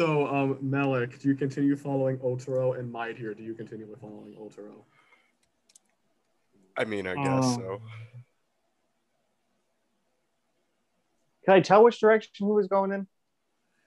So, 0.00 0.26
um, 0.28 0.56
Malik, 0.62 1.18
do 1.20 1.28
you 1.28 1.34
continue 1.34 1.76
following 1.76 2.16
Otaro 2.20 2.78
and 2.78 2.90
Might 2.90 3.18
here? 3.18 3.34
Do 3.34 3.42
you 3.42 3.52
continue 3.52 3.84
with 3.86 4.00
following 4.00 4.32
Otaro? 4.32 4.82
I 6.74 6.86
mean, 6.86 7.06
I 7.06 7.16
guess 7.16 7.44
Oh. 7.44 7.56
so. 7.58 7.82
Can 11.44 11.52
I 11.52 11.60
tell 11.60 11.84
which 11.84 12.00
direction 12.00 12.30
he 12.46 12.50
was 12.50 12.66
going 12.66 12.92
in? 12.92 13.06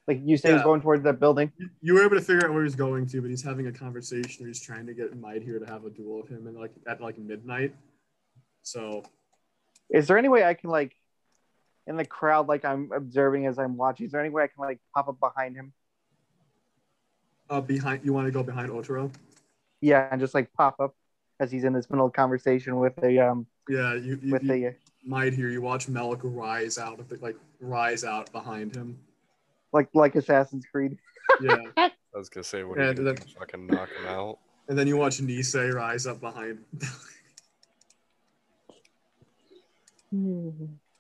Like 0.08 0.20
you 0.24 0.38
say, 0.38 0.50
he 0.50 0.54
was 0.54 0.62
going 0.62 0.82
towards 0.82 1.02
that 1.02 1.20
building. 1.20 1.52
You- 1.58 1.70
You 1.82 1.94
were 1.96 2.04
able 2.06 2.18
to 2.18 2.22
figure 2.22 2.48
out 2.48 2.54
where 2.54 2.64
he's 2.64 2.76
going 2.76 3.08
to, 3.08 3.20
but 3.20 3.32
he's 3.32 3.42
having 3.44 3.66
a 3.66 3.72
conversation. 3.72 4.46
Or 4.46 4.48
he's 4.50 4.62
trying 4.62 4.86
to 4.86 4.94
get 4.94 5.18
Might 5.18 5.42
here 5.42 5.58
to 5.58 5.66
have 5.66 5.84
a 5.84 5.90
duel 5.90 6.22
with 6.22 6.30
him, 6.30 6.46
and 6.46 6.56
like 6.56 6.76
at 6.86 7.02
like 7.02 7.18
midnight. 7.18 7.76
So 8.62 9.02
Is 9.90 10.08
there 10.08 10.20
any 10.20 10.30
way 10.30 10.44
I 10.44 10.54
can 10.54 10.70
like 10.70 10.96
in 11.88 11.98
the 11.98 12.06
crowd, 12.06 12.48
like 12.48 12.66
I'm 12.66 12.92
observing 12.92 13.48
as 13.48 13.58
I'm 13.58 13.78
watching? 13.78 14.06
Is 14.06 14.12
there 14.12 14.22
any 14.22 14.30
way 14.30 14.44
I 14.44 14.48
can 14.48 14.62
like 14.62 14.80
pop 14.94 15.08
up 15.08 15.20
behind 15.20 15.56
him? 15.56 15.74
Uh, 17.50 17.62
behind, 17.62 18.02
you 18.04 18.14
want 18.14 18.28
to 18.28 18.32
go 18.32 18.44
behind 18.44 18.70
Otaro? 18.70 19.12
Yeah, 19.82 20.08
and 20.12 20.20
just 20.20 20.34
like 20.34 20.52
pop 20.54 20.80
up 20.80 20.96
as 21.40 21.52
he's 21.52 21.64
in 21.64 21.74
this 21.74 21.90
middle 21.90 22.06
of 22.06 22.14
conversation 22.14 22.78
with 22.78 22.98
a 23.04 23.20
um 23.20 23.46
Yeah, 23.68 23.94
you, 23.96 24.20
you, 24.22 24.32
with 24.34 24.44
you 24.44 24.68
a 24.68 24.76
might 25.06 25.34
here. 25.34 25.50
You 25.50 25.62
watch 25.62 25.88
Malik 25.90 26.20
rise 26.24 26.78
out 26.78 27.00
of 27.00 27.10
the, 27.10 27.18
like 27.18 27.36
rise 27.60 28.04
out 28.04 28.32
behind 28.32 28.76
him. 28.76 28.98
like 29.74 29.90
like 29.94 30.16
Assassin's 30.16 30.66
Creed. 30.72 30.98
Yeah, 31.42 31.58
I 31.78 31.92
was 32.16 32.30
gonna 32.30 32.44
say, 32.44 32.64
what 32.64 32.78
Yeah, 32.78 32.86
are 32.86 32.94
you 32.94 33.04
gonna 33.04 33.16
fucking 33.38 33.68
knock 33.68 33.90
him 33.90 34.06
out? 34.08 34.40
and 34.70 34.78
then 34.80 34.88
you 34.88 34.96
watch 34.96 35.18
Nisei 35.20 35.74
rise 35.74 36.08
up 36.08 36.22
behind. 36.22 36.60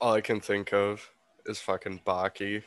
All 0.02 0.14
I 0.14 0.22
can 0.22 0.41
think 0.41 0.74
of 0.74 1.10
is 1.46 1.60
fucking 1.60 2.02
Baki. 2.05 2.64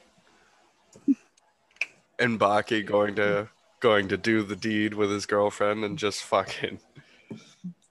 And 2.18 2.40
Baki 2.40 2.86
going 2.86 3.14
to 3.16 3.48
going 3.80 4.08
to 4.08 4.16
do 4.16 4.42
the 4.42 4.56
deed 4.56 4.94
with 4.94 5.10
his 5.10 5.26
girlfriend 5.26 5.84
and 5.84 5.98
just 5.98 6.22
fucking 6.22 6.80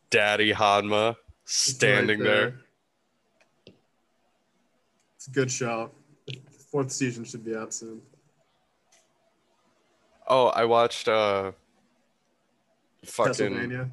Daddy 0.10 0.54
Hanma 0.54 1.16
standing 1.46 2.20
Right 2.20 2.26
there. 2.26 2.60
It's 5.16 5.28
a 5.28 5.32
good 5.32 5.52
show. 5.52 5.92
Fourth 6.72 6.92
season 6.92 7.24
should 7.24 7.46
be 7.46 7.56
out 7.56 7.74
soon. 7.74 8.02
Oh, 10.28 10.48
I 10.48 10.66
watched 10.66 11.08
uh 11.08 11.52
fucking 13.06 13.34
Castlevania. 13.34 13.92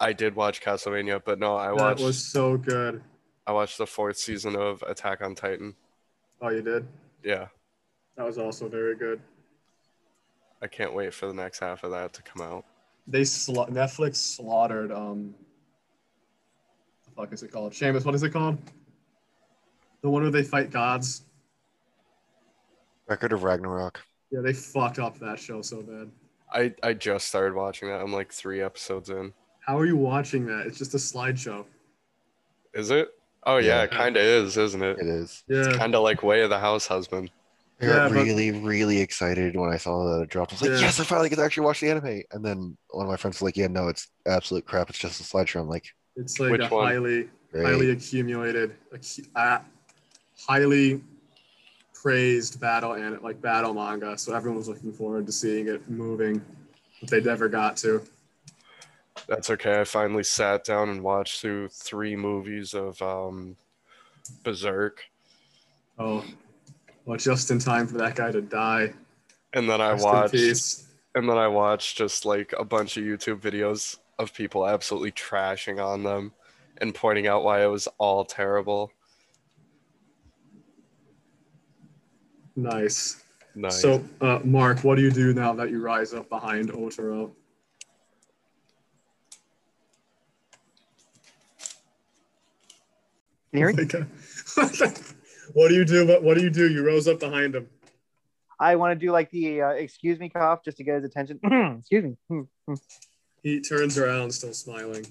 I 0.00 0.12
did 0.12 0.34
watch 0.34 0.62
Castlevania, 0.62 1.22
but 1.24 1.38
no, 1.38 1.56
I 1.56 1.72
watched 1.72 1.98
That 1.98 2.04
was 2.04 2.24
so 2.24 2.56
good. 2.56 3.02
I 3.46 3.52
watched 3.52 3.78
the 3.78 3.86
fourth 3.86 4.16
season 4.16 4.56
of 4.56 4.82
Attack 4.86 5.20
on 5.20 5.34
Titan. 5.34 5.74
Oh, 6.40 6.48
you 6.48 6.62
did. 6.62 6.86
Yeah. 7.22 7.48
That 8.16 8.24
was 8.24 8.38
also 8.38 8.68
very 8.68 8.96
good. 8.96 9.20
I 10.64 10.66
can't 10.66 10.94
wait 10.94 11.12
for 11.12 11.26
the 11.26 11.34
next 11.34 11.58
half 11.58 11.84
of 11.84 11.90
that 11.90 12.14
to 12.14 12.22
come 12.22 12.40
out. 12.40 12.64
They 13.06 13.20
sla- 13.20 13.68
Netflix 13.70 14.16
slaughtered 14.16 14.90
um. 14.90 15.34
The 17.04 17.10
fuck 17.14 17.32
is 17.34 17.42
it 17.42 17.52
called? 17.52 17.72
Seamus, 17.74 18.06
what 18.06 18.14
is 18.14 18.22
it 18.22 18.30
called? 18.30 18.56
The 20.00 20.08
one 20.08 20.22
where 20.22 20.30
they 20.30 20.42
fight 20.42 20.70
gods. 20.70 21.24
Record 23.06 23.34
of 23.34 23.42
Ragnarok. 23.42 24.00
Yeah, 24.30 24.40
they 24.40 24.54
fucked 24.54 24.98
up 24.98 25.18
that 25.18 25.38
show 25.38 25.60
so 25.60 25.82
bad. 25.82 26.10
I 26.50 26.72
I 26.82 26.94
just 26.94 27.28
started 27.28 27.54
watching 27.54 27.88
that. 27.90 28.00
I'm 28.00 28.12
like 28.12 28.32
3 28.32 28.62
episodes 28.62 29.10
in. 29.10 29.34
How 29.60 29.78
are 29.78 29.84
you 29.84 29.98
watching 29.98 30.46
that? 30.46 30.66
It's 30.66 30.78
just 30.78 30.94
a 30.94 30.96
slideshow. 30.98 31.66
Is 32.72 32.90
it? 32.90 33.08
Oh 33.44 33.58
yeah, 33.58 33.80
Yeah. 33.80 33.82
it 33.82 33.90
kind 33.90 34.16
of 34.16 34.22
is, 34.22 34.56
isn't 34.56 34.82
it? 34.82 34.98
It 34.98 35.06
is. 35.06 35.44
Yeah. 35.46 35.74
Kind 35.76 35.94
of 35.94 36.02
like 36.02 36.22
Way 36.22 36.40
of 36.40 36.48
the 36.48 36.58
House 36.58 36.86
Husband. 36.86 37.30
I 37.80 37.86
got 37.86 37.92
Yeah, 37.94 38.08
but- 38.08 38.24
really, 38.24 38.50
really 38.52 38.98
excited 39.00 39.56
when 39.56 39.70
I 39.70 39.76
saw 39.76 40.04
that 40.16 40.22
it 40.22 40.28
dropped. 40.30 40.52
I 40.52 40.54
was 40.54 40.62
like, 40.62 40.70
Yeah. 40.72 40.78
yes, 40.78 41.00
I 41.00 41.04
finally 41.04 41.28
get 41.28 41.36
to 41.36 41.42
actually 41.44 41.66
watch 41.66 41.80
the 41.80 41.90
anime. 41.90 42.22
And 42.32 42.44
then 42.44 42.76
one 42.90 43.06
of 43.06 43.10
my 43.10 43.16
friends 43.16 43.36
was 43.36 43.42
like, 43.42 43.56
yeah, 43.56 43.66
no, 43.66 43.88
it's 43.88 44.08
absolute 44.26 44.64
crap. 44.64 44.88
It's 44.90 44.98
just 44.98 45.20
a 45.20 45.24
slideshow. 45.24 45.60
I'm 45.60 45.68
like, 45.68 45.86
It's 46.16 46.38
like 46.38 46.52
Which 46.52 46.62
a 46.62 46.68
one? 46.68 46.86
highly, 46.86 47.28
great. 47.50 47.64
highly 47.66 47.90
accumulated, 47.90 48.76
uh, 49.34 49.58
highly 50.46 51.02
praised 51.92 52.60
battle 52.60 52.92
and 52.92 53.20
like 53.22 53.40
battle 53.40 53.74
manga. 53.74 54.16
So 54.18 54.34
everyone 54.34 54.58
was 54.58 54.68
looking 54.68 54.92
forward 54.92 55.26
to 55.26 55.32
seeing 55.32 55.68
it 55.68 55.88
moving, 55.90 56.40
but 57.00 57.10
they 57.10 57.20
never 57.20 57.48
got 57.48 57.76
to. 57.78 58.02
That's 59.26 59.48
okay. 59.50 59.80
I 59.80 59.84
finally 59.84 60.22
sat 60.24 60.64
down 60.64 60.88
and 60.90 61.02
watched 61.02 61.40
through 61.40 61.68
three 61.68 62.14
movies 62.14 62.74
of 62.74 63.00
um, 63.02 63.56
Berserk, 64.44 65.02
Oh, 65.98 66.24
well, 67.04 67.18
just 67.18 67.50
in 67.50 67.58
time 67.58 67.86
for 67.86 67.98
that 67.98 68.16
guy 68.16 68.30
to 68.32 68.40
die. 68.40 68.92
and 69.52 69.68
then 69.68 69.80
I 69.80 69.92
Rest 69.92 70.04
watched, 70.04 70.84
and 71.14 71.28
then 71.28 71.38
I 71.38 71.48
watched 71.48 71.98
just 71.98 72.24
like 72.24 72.54
a 72.58 72.64
bunch 72.64 72.96
of 72.96 73.04
YouTube 73.04 73.40
videos 73.40 73.98
of 74.18 74.32
people 74.34 74.66
absolutely 74.66 75.12
trashing 75.12 75.84
on 75.84 76.02
them 76.02 76.32
and 76.78 76.94
pointing 76.94 77.26
out 77.26 77.44
why 77.44 77.62
it 77.62 77.68
was 77.68 77.88
all 77.98 78.24
terrible. 78.24 78.92
Nice. 82.56 83.22
Nice. 83.54 83.80
So, 83.80 84.04
uh, 84.20 84.40
Mark, 84.44 84.82
what 84.82 84.96
do 84.96 85.02
you 85.02 85.10
do 85.10 85.32
now 85.32 85.52
that 85.54 85.70
you 85.70 85.80
rise 85.80 86.12
up 86.12 86.28
behind 86.28 86.70
Otaro? 86.70 87.30
Can 93.52 93.60
you 93.60 93.68
hear 93.68 93.72
me? 93.72 93.84
Okay. 94.58 94.92
what 95.52 95.68
do 95.68 95.74
you 95.74 95.84
do? 95.84 96.06
What, 96.06 96.22
what 96.22 96.36
do 96.36 96.42
you 96.42 96.50
do? 96.50 96.68
You 96.70 96.84
rose 96.84 97.06
up 97.08 97.20
behind 97.20 97.54
him. 97.54 97.68
I 98.58 98.76
want 98.76 98.98
to 98.98 99.06
do 99.06 99.12
like 99.12 99.30
the 99.30 99.62
uh, 99.62 99.68
excuse 99.70 100.18
me 100.18 100.28
cough 100.28 100.64
just 100.64 100.76
to 100.78 100.84
get 100.84 100.96
his 100.96 101.04
attention. 101.04 101.40
excuse 101.80 102.04
me. 102.28 102.76
He 103.42 103.60
turns 103.60 103.98
around, 103.98 104.30
still 104.32 104.54
smiling. 104.54 105.06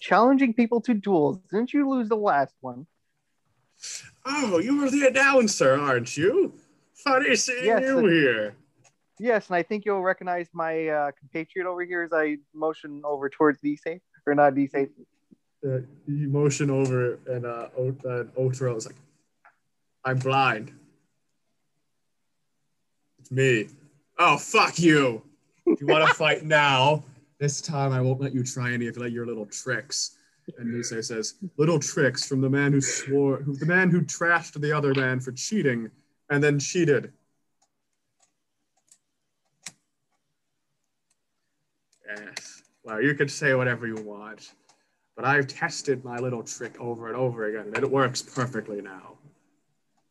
Challenging 0.00 0.54
people 0.54 0.80
to 0.82 0.94
duels. 0.94 1.38
Didn't 1.50 1.72
you 1.72 1.88
lose 1.88 2.08
the 2.08 2.16
last 2.16 2.54
one? 2.60 2.86
Oh, 4.24 4.58
you 4.58 4.78
were 4.80 4.90
the 4.90 5.06
announcer, 5.08 5.74
aren't 5.78 6.16
you? 6.16 6.54
Funny 6.94 7.36
seeing 7.36 7.64
Yes, 7.66 7.82
you 7.82 8.06
it- 8.06 8.12
here. 8.12 8.54
Yes, 9.18 9.46
and 9.48 9.56
I 9.56 9.62
think 9.62 9.86
you'll 9.86 10.02
recognize 10.02 10.46
my 10.52 10.88
uh, 10.88 11.10
compatriot 11.18 11.66
over 11.66 11.82
here 11.82 12.02
as 12.02 12.12
I 12.12 12.36
motion 12.54 13.00
over 13.02 13.30
towards 13.30 13.58
D 13.62 13.74
safe 13.76 14.02
or 14.26 14.34
not 14.34 14.54
D 14.54 14.66
safe. 14.66 14.88
Uh, 15.64 15.78
you 16.06 16.28
motion 16.28 16.70
over, 16.70 17.18
and 17.26 17.46
uh, 17.46 17.68
o- 17.76 17.96
uh, 18.04 18.24
Otaro 18.38 18.76
is 18.76 18.86
like, 18.86 18.96
"I'm 20.04 20.18
blind. 20.18 20.72
It's 23.18 23.30
me. 23.30 23.68
Oh, 24.18 24.36
fuck 24.36 24.78
you! 24.78 25.22
If 25.66 25.80
you 25.80 25.86
want 25.86 26.06
to 26.06 26.14
fight 26.14 26.44
now, 26.44 27.02
this 27.38 27.60
time 27.60 27.92
I 27.92 28.00
won't 28.00 28.20
let 28.20 28.34
you 28.34 28.44
try 28.44 28.72
any 28.72 28.86
of 28.86 28.96
like, 28.96 29.12
your 29.12 29.26
little 29.26 29.46
tricks." 29.46 30.18
And 30.58 30.72
Nisei 30.72 31.04
says, 31.04 31.34
"Little 31.56 31.80
tricks 31.80 32.28
from 32.28 32.40
the 32.40 32.50
man 32.50 32.72
who 32.72 32.80
swore, 32.80 33.38
who, 33.38 33.56
the 33.56 33.66
man 33.66 33.90
who 33.90 34.02
trashed 34.02 34.60
the 34.60 34.72
other 34.72 34.94
man 34.94 35.20
for 35.20 35.32
cheating, 35.32 35.90
and 36.30 36.44
then 36.44 36.58
cheated." 36.58 37.12
Yes. 42.06 42.62
Well, 42.84 43.02
you 43.02 43.14
can 43.14 43.28
say 43.28 43.54
whatever 43.54 43.86
you 43.86 43.96
want, 43.96 44.52
but 45.16 45.24
I've 45.24 45.46
tested 45.46 46.04
my 46.04 46.18
little 46.18 46.42
trick 46.42 46.78
over 46.78 47.08
and 47.08 47.16
over 47.16 47.46
again, 47.46 47.72
and 47.74 47.82
it 47.82 47.90
works 47.90 48.22
perfectly 48.22 48.82
now. 48.82 49.14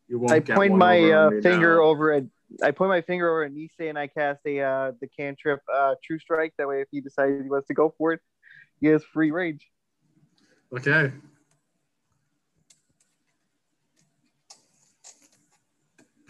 You 0.08 0.18
won't 0.18 0.32
I 0.32 0.40
get 0.40 0.56
point 0.56 0.72
one 0.72 0.78
my 0.80 0.98
over 0.98 1.38
uh, 1.38 1.42
finger 1.42 1.76
now. 1.76 1.82
over 1.82 2.12
at 2.12 2.24
I 2.62 2.70
point 2.72 2.90
my 2.90 3.00
finger 3.00 3.28
over 3.28 3.44
at 3.44 3.52
Nisei 3.52 3.88
and 3.88 3.98
I 3.98 4.08
cast 4.08 4.40
a 4.46 4.60
uh, 4.60 4.92
the 5.00 5.08
cantrip 5.08 5.60
uh, 5.72 5.94
True 6.02 6.18
Strike. 6.18 6.54
That 6.58 6.68
way, 6.68 6.80
if 6.80 6.88
he 6.90 7.00
decides 7.00 7.42
he 7.42 7.48
wants 7.48 7.68
to 7.68 7.74
go 7.74 7.94
for 7.96 8.12
it, 8.12 8.20
he 8.80 8.88
has 8.88 9.02
free 9.04 9.30
range. 9.30 9.66
Okay. 10.76 11.12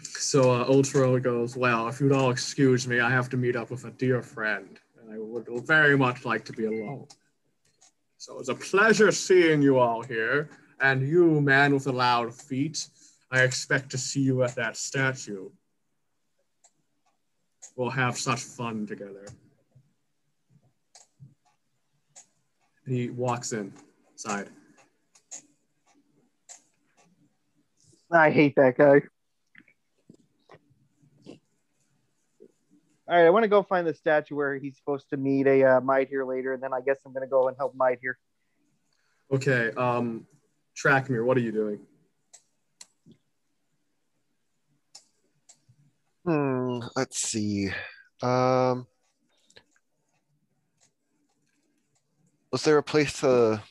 So 0.01 0.51
uh, 0.51 0.67
Otaro 0.67 1.21
goes, 1.21 1.55
Well, 1.55 1.87
if 1.87 2.01
you'd 2.01 2.11
all 2.11 2.31
excuse 2.31 2.87
me, 2.87 2.99
I 2.99 3.09
have 3.09 3.29
to 3.29 3.37
meet 3.37 3.55
up 3.55 3.69
with 3.71 3.85
a 3.85 3.91
dear 3.91 4.21
friend, 4.21 4.79
and 4.99 5.13
I 5.13 5.17
would 5.19 5.47
very 5.65 5.97
much 5.97 6.25
like 6.25 6.45
to 6.45 6.53
be 6.53 6.65
alone. 6.65 7.07
So 8.27 8.37
it's 8.39 8.49
a 8.49 8.55
pleasure 8.55 9.09
seeing 9.13 9.61
you 9.61 9.79
all 9.79 10.01
here, 10.01 10.49
and 10.81 11.01
you, 11.01 11.39
man 11.39 11.73
with 11.73 11.85
the 11.85 11.93
loud 11.93 12.33
feet, 12.35 12.85
I 13.31 13.43
expect 13.43 13.89
to 13.91 13.97
see 13.97 14.19
you 14.19 14.43
at 14.43 14.53
that 14.55 14.75
statue. 14.75 15.49
We'll 17.77 17.89
have 17.89 18.17
such 18.17 18.41
fun 18.41 18.85
together. 18.85 19.27
And 22.85 22.97
he 22.97 23.11
walks 23.11 23.53
in, 23.53 23.71
side. 24.17 24.49
I 28.11 28.29
hate 28.29 28.57
that 28.57 28.77
guy. 28.77 29.03
All 33.09 33.15
right, 33.15 33.25
I 33.25 33.29
want 33.29 33.43
to 33.43 33.47
go 33.47 33.63
find 33.63 33.87
the 33.87 33.93
statue 33.93 34.35
where 34.35 34.57
he's 34.57 34.75
supposed 34.75 35.09
to 35.11 35.17
meet 35.17 35.47
a 35.47 35.63
uh, 35.63 35.81
Might 35.81 36.09
here 36.09 36.25
later, 36.25 36.53
and 36.53 36.61
then 36.61 36.73
I 36.73 36.81
guess 36.81 36.97
I'm 37.05 37.13
gonna 37.13 37.25
go 37.25 37.47
and 37.47 37.55
help 37.55 37.73
Might 37.73 37.99
here. 38.01 38.17
Okay, 39.31 39.71
um, 39.77 40.27
Trackmere, 40.75 41.25
what 41.25 41.37
are 41.37 41.41
you 41.41 41.53
doing? 41.53 41.79
Hmm, 46.25 46.79
let's 46.97 47.17
see. 47.19 47.69
Um, 48.21 48.87
was 52.51 52.63
there 52.63 52.77
a 52.77 52.83
place 52.83 53.21
to 53.21 53.61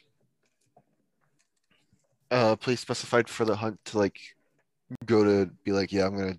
a 2.30 2.56
place 2.56 2.80
specified 2.80 3.28
for 3.28 3.44
the 3.44 3.56
hunt 3.56 3.78
to 3.86 3.98
like 3.98 4.18
go 5.04 5.24
to 5.24 5.50
be 5.64 5.72
like, 5.72 5.92
yeah, 5.92 6.06
I'm 6.06 6.16
gonna 6.16 6.38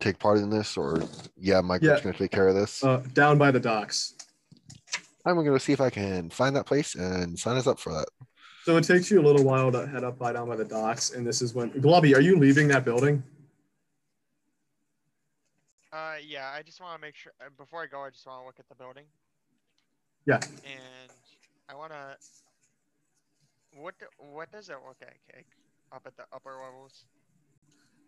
take 0.00 0.18
part 0.18 0.38
in 0.38 0.50
this, 0.50 0.76
or 0.76 1.02
yeah, 1.36 1.60
my 1.60 1.78
group's 1.78 1.98
Yeah. 1.98 2.04
gonna 2.04 2.18
take 2.18 2.30
care 2.30 2.48
of 2.48 2.54
this. 2.54 2.84
Uh, 2.84 2.98
down 3.14 3.38
by 3.38 3.50
the 3.50 3.60
docks. 3.60 4.14
I'm 5.24 5.36
gonna 5.36 5.58
see 5.58 5.72
if 5.72 5.80
I 5.80 5.90
can 5.90 6.30
find 6.30 6.54
that 6.56 6.66
place 6.66 6.94
and 6.94 7.38
sign 7.38 7.56
us 7.56 7.66
up 7.66 7.78
for 7.78 7.92
that. 7.94 8.08
So 8.64 8.76
it 8.76 8.84
takes 8.84 9.10
you 9.10 9.20
a 9.20 9.24
little 9.24 9.44
while 9.44 9.72
to 9.72 9.86
head 9.86 10.04
up 10.04 10.18
by 10.18 10.32
down 10.32 10.48
by 10.48 10.56
the 10.56 10.64
docks, 10.64 11.10
and 11.10 11.26
this 11.26 11.40
is 11.40 11.54
when 11.54 11.70
Glubby, 11.80 12.14
are 12.14 12.20
you 12.20 12.36
leaving 12.38 12.68
that 12.68 12.84
building? 12.84 13.22
Uh, 15.90 16.16
yeah, 16.22 16.50
I 16.54 16.62
just 16.62 16.80
want 16.80 17.00
to 17.00 17.00
make 17.00 17.16
sure 17.16 17.32
uh, 17.40 17.48
before 17.56 17.82
I 17.82 17.86
go. 17.86 18.02
I 18.02 18.10
just 18.10 18.26
want 18.26 18.42
to 18.42 18.46
look 18.46 18.60
at 18.60 18.68
the 18.68 18.74
building. 18.74 19.04
Yeah. 20.26 20.40
And 20.64 21.10
I 21.68 21.74
want 21.74 21.92
to. 21.92 22.16
What 23.72 23.98
do, 23.98 24.06
what 24.18 24.50
does 24.50 24.68
it 24.68 24.76
look 24.86 24.96
like 25.00 25.20
like, 25.34 25.46
up 25.92 26.02
at 26.06 26.16
the 26.16 26.24
upper 26.32 26.52
levels? 26.62 27.04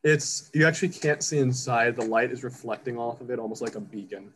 It's 0.03 0.51
you 0.55 0.67
actually 0.67 0.89
can't 0.89 1.23
see 1.23 1.39
inside. 1.39 1.97
The 1.97 2.05
light 2.05 2.31
is 2.31 2.43
reflecting 2.43 2.97
off 2.99 3.21
of 3.21 3.31
it, 3.31 3.39
almost 3.39 3.61
like 3.61 3.75
a 3.75 3.81
beacon. 3.81 4.33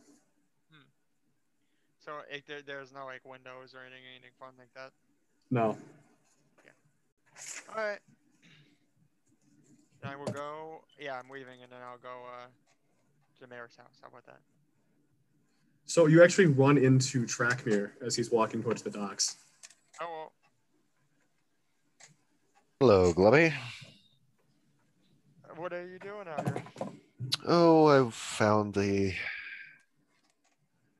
So 1.99 2.19
it, 2.29 2.43
there, 2.47 2.61
there's 2.61 2.93
no 2.93 3.05
like 3.05 3.25
windows 3.25 3.73
or 3.73 3.81
anything, 3.81 4.03
anything 4.11 4.29
fun 4.39 4.53
like 4.59 4.71
that. 4.75 4.91
No. 5.49 5.75
Yeah. 6.63 6.71
All 7.75 7.83
right. 7.83 7.99
Then 10.03 10.11
I 10.11 10.15
will 10.15 10.25
go. 10.27 10.83
Yeah, 10.99 11.17
I'm 11.17 11.29
leaving, 11.31 11.63
and 11.63 11.71
then 11.71 11.79
I'll 11.81 11.97
go 11.97 12.21
uh, 12.27 12.45
to 12.45 13.41
the 13.41 13.47
mayor's 13.47 13.75
house. 13.75 13.97
How 14.01 14.09
about 14.09 14.25
that? 14.27 14.37
So 15.87 16.05
you 16.05 16.23
actually 16.23 16.47
run 16.47 16.77
into 16.77 17.25
Trackmere 17.25 17.91
as 18.05 18.15
he's 18.15 18.31
walking 18.31 18.61
towards 18.61 18.83
the 18.83 18.91
docks. 18.91 19.37
Oh, 19.99 20.05
well, 20.09 20.31
Hello, 22.81 23.13
Glubby. 23.13 23.53
What 25.65 25.73
are 25.73 25.87
you 25.87 25.97
doing 25.97 26.27
out 26.27 26.47
here? 26.47 26.63
Oh, 27.47 27.87
I've 27.87 28.13
found 28.13 28.75
the 28.75 29.15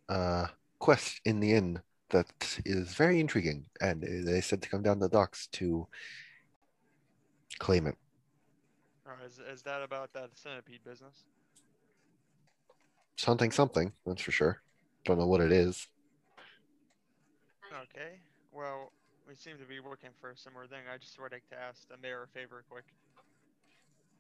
uh, 0.10 0.48
quest 0.80 1.22
in 1.24 1.40
the 1.40 1.54
inn 1.54 1.80
that 2.10 2.60
is 2.66 2.96
very 2.96 3.20
intriguing, 3.20 3.68
and 3.80 4.02
they 4.02 4.42
said 4.42 4.64
to 4.64 4.70
come 4.70 4.82
down 4.82 4.98
the 4.98 5.08
docks 5.08 5.46
to 5.52 5.86
claim 7.60 7.86
it. 7.86 7.96
Oh, 9.08 9.12
is, 9.24 9.40
is 9.54 9.62
that 9.62 9.84
about 9.84 10.12
that 10.14 10.32
centipede 10.34 10.84
business? 10.84 11.26
Something, 13.18 13.52
something, 13.52 13.94
that's 14.04 14.24
for 14.24 14.32
sure. 14.32 14.64
Don't 15.04 15.20
know 15.20 15.28
what 15.28 15.42
it 15.42 15.52
is. 15.52 15.88
Okay. 17.84 18.18
Well, 18.52 18.92
we 19.28 19.36
seem 19.36 19.60
to 19.60 19.66
be 19.66 19.80
working 19.80 20.10
for 20.20 20.32
a 20.32 20.38
similar 20.38 20.66
thing. 20.66 20.82
I 20.92 20.98
just 20.98 21.22
would 21.22 21.34
like 21.34 21.48
to 21.50 21.56
ask 21.56 21.88
the 21.88 21.98
mayor 22.02 22.24
a 22.24 22.28
favor 22.28 22.64
quick. 22.68 22.86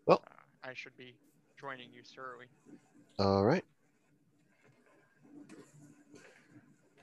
Well- 0.05 0.23
Uh, 0.27 0.29
I 0.63 0.73
should 0.73 0.95
be 0.97 1.15
joining 1.59 1.91
you 1.91 2.01
shortly. 2.03 2.47
All 3.19 3.43
right. 3.45 3.63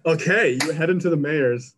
Okay, 0.05 0.59
you 0.61 0.73
head 0.73 0.91
into 0.91 1.09
the 1.09 1.17
mayor's 1.17 1.77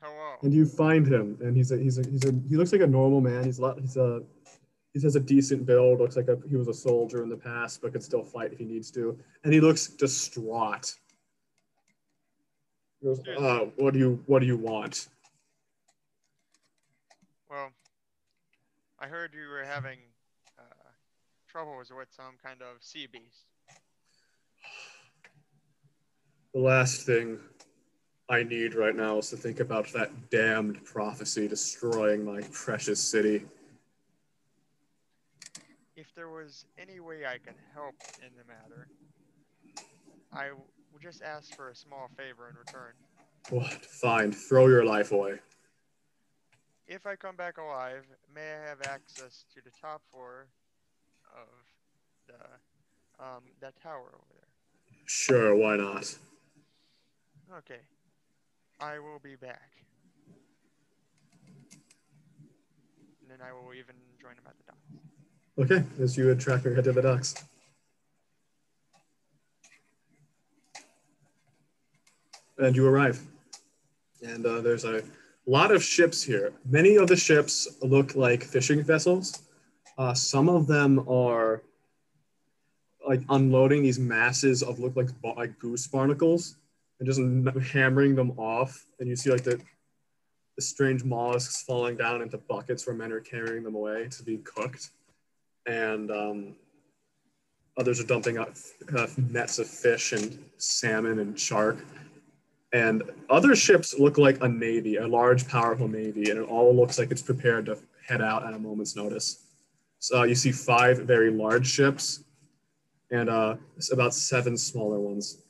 Hello. 0.00 0.36
and 0.42 0.52
you 0.52 0.66
find 0.66 1.06
him, 1.06 1.38
and 1.40 1.56
he's 1.56 1.70
a 1.70 1.78
he's 1.78 1.98
a 1.98 2.08
he's 2.08 2.24
a 2.24 2.32
he 2.48 2.56
looks 2.56 2.72
like 2.72 2.80
a 2.80 2.86
normal 2.86 3.20
man. 3.20 3.44
He's 3.44 3.58
a 3.58 3.62
lot 3.62 3.78
he's 3.78 3.96
a 3.96 4.22
he 4.92 5.00
has 5.02 5.14
a 5.14 5.20
decent 5.20 5.66
build. 5.66 6.00
Looks 6.00 6.16
like 6.16 6.26
a, 6.28 6.38
he 6.48 6.56
was 6.56 6.66
a 6.68 6.74
soldier 6.74 7.22
in 7.22 7.28
the 7.28 7.36
past, 7.36 7.80
but 7.80 7.92
could 7.92 8.02
still 8.02 8.24
fight 8.24 8.52
if 8.52 8.58
he 8.58 8.64
needs 8.64 8.90
to. 8.92 9.16
And 9.44 9.52
he 9.52 9.60
looks 9.60 9.86
distraught. 9.86 10.94
He 13.00 13.06
goes, 13.06 13.20
uh, 13.28 13.66
what 13.76 13.92
do 13.92 14.00
you 14.00 14.22
what 14.26 14.40
do 14.40 14.46
you 14.46 14.56
want? 14.56 15.08
Well, 17.48 17.70
I 18.98 19.06
heard 19.06 19.34
you 19.34 19.48
were 19.48 19.64
having 19.64 19.98
uh, 20.58 20.62
troubles 21.48 21.92
with 21.94 22.08
some 22.10 22.36
kind 22.42 22.62
of 22.62 22.82
sea 22.82 23.06
beast. 23.10 23.44
The 26.54 26.60
last 26.60 27.04
thing 27.04 27.38
I 28.30 28.42
need 28.42 28.74
right 28.74 28.96
now 28.96 29.18
is 29.18 29.28
to 29.30 29.36
think 29.36 29.60
about 29.60 29.92
that 29.92 30.30
damned 30.30 30.82
prophecy 30.84 31.46
destroying 31.46 32.24
my 32.24 32.40
precious 32.52 32.98
city. 32.98 33.44
If 35.94 36.14
there 36.14 36.30
was 36.30 36.64
any 36.78 36.98
way 37.00 37.26
I 37.26 37.36
could 37.36 37.56
help 37.74 37.94
in 38.22 38.30
the 38.36 38.44
matter, 38.44 38.88
I 40.32 40.52
would 40.92 41.02
just 41.02 41.22
ask 41.22 41.54
for 41.54 41.68
a 41.68 41.74
small 41.74 42.08
favor 42.16 42.48
in 42.48 42.56
return. 42.56 42.92
What? 43.50 43.84
Fine, 43.84 44.32
throw 44.32 44.68
your 44.68 44.84
life 44.84 45.12
away. 45.12 45.38
If 46.88 47.04
I 47.04 47.16
come 47.16 47.34
back 47.34 47.58
alive, 47.58 48.04
may 48.32 48.42
I 48.42 48.68
have 48.68 48.80
access 48.82 49.44
to 49.54 49.60
the 49.62 49.70
top 49.80 50.02
floor 50.12 50.46
of 51.34 51.48
the 52.28 53.24
um, 53.24 53.42
that 53.60 53.74
tower 53.82 54.12
over 54.14 54.34
there? 54.34 54.46
Sure, 55.06 55.56
why 55.56 55.76
not? 55.76 56.14
Okay. 57.58 57.80
I 58.78 58.98
will 58.98 59.18
be 59.22 59.34
back. 59.36 59.70
And 63.20 63.30
then 63.30 63.38
I 63.40 63.52
will 63.52 63.74
even 63.74 63.96
join 64.20 64.32
him 64.32 64.44
at 64.46 64.54
the 64.58 64.64
dock. 64.64 64.76
Okay, 65.58 66.02
as 66.02 66.16
you 66.16 66.30
and 66.30 66.40
Tracker 66.40 66.74
head 66.74 66.84
to 66.84 66.92
the 66.92 67.02
docks. 67.02 67.34
And 72.58 72.76
you 72.76 72.86
arrive. 72.86 73.20
And 74.22 74.46
uh, 74.46 74.60
there's 74.60 74.84
a 74.84 75.02
lot 75.46 75.70
of 75.70 75.82
ships 75.82 76.22
here. 76.22 76.52
Many 76.68 76.96
of 76.96 77.08
the 77.08 77.16
ships 77.16 77.68
look 77.82 78.14
like 78.14 78.42
fishing 78.42 78.82
vessels. 78.82 79.42
Uh, 79.98 80.14
some 80.14 80.48
of 80.48 80.66
them 80.66 81.08
are 81.08 81.62
like 83.06 83.22
unloading 83.28 83.82
these 83.82 83.98
masses 83.98 84.62
of 84.62 84.78
look 84.80 84.96
like 84.96 85.08
like 85.36 85.58
goose 85.58 85.86
barnacles 85.86 86.56
and 86.98 87.08
just 87.08 87.20
hammering 87.72 88.14
them 88.14 88.32
off. 88.38 88.84
And 88.98 89.08
you 89.08 89.16
see 89.16 89.30
like 89.30 89.44
the 89.44 89.60
the 90.56 90.62
strange 90.62 91.04
mollusks 91.04 91.62
falling 91.62 91.96
down 91.96 92.22
into 92.22 92.38
buckets 92.38 92.86
where 92.86 92.96
men 92.96 93.12
are 93.12 93.20
carrying 93.20 93.62
them 93.62 93.74
away 93.74 94.08
to 94.08 94.22
be 94.22 94.38
cooked 94.38 94.90
and 95.66 96.10
um, 96.10 96.54
others 97.76 98.00
are 98.00 98.06
dumping 98.06 98.38
out 98.38 98.58
uh, 98.96 99.06
nets 99.16 99.58
of 99.58 99.66
fish 99.66 100.12
and 100.12 100.42
salmon 100.58 101.18
and 101.18 101.38
shark. 101.38 101.78
And 102.72 103.02
other 103.30 103.54
ships 103.54 103.98
look 103.98 104.18
like 104.18 104.42
a 104.42 104.48
navy, 104.48 104.96
a 104.96 105.06
large, 105.06 105.46
powerful 105.48 105.88
navy, 105.88 106.30
and 106.30 106.40
it 106.40 106.48
all 106.48 106.74
looks 106.74 106.98
like 106.98 107.10
it's 107.10 107.22
prepared 107.22 107.66
to 107.66 107.78
head 108.06 108.20
out 108.20 108.44
at 108.46 108.54
a 108.54 108.58
moment's 108.58 108.96
notice. 108.96 109.44
So 109.98 110.20
uh, 110.20 110.24
you 110.24 110.34
see 110.34 110.52
five 110.52 110.98
very 110.98 111.30
large 111.30 111.66
ships 111.66 112.24
and 113.10 113.28
uh, 113.28 113.56
about 113.92 114.14
seven 114.14 114.56
smaller 114.56 115.00
ones. 115.00 115.42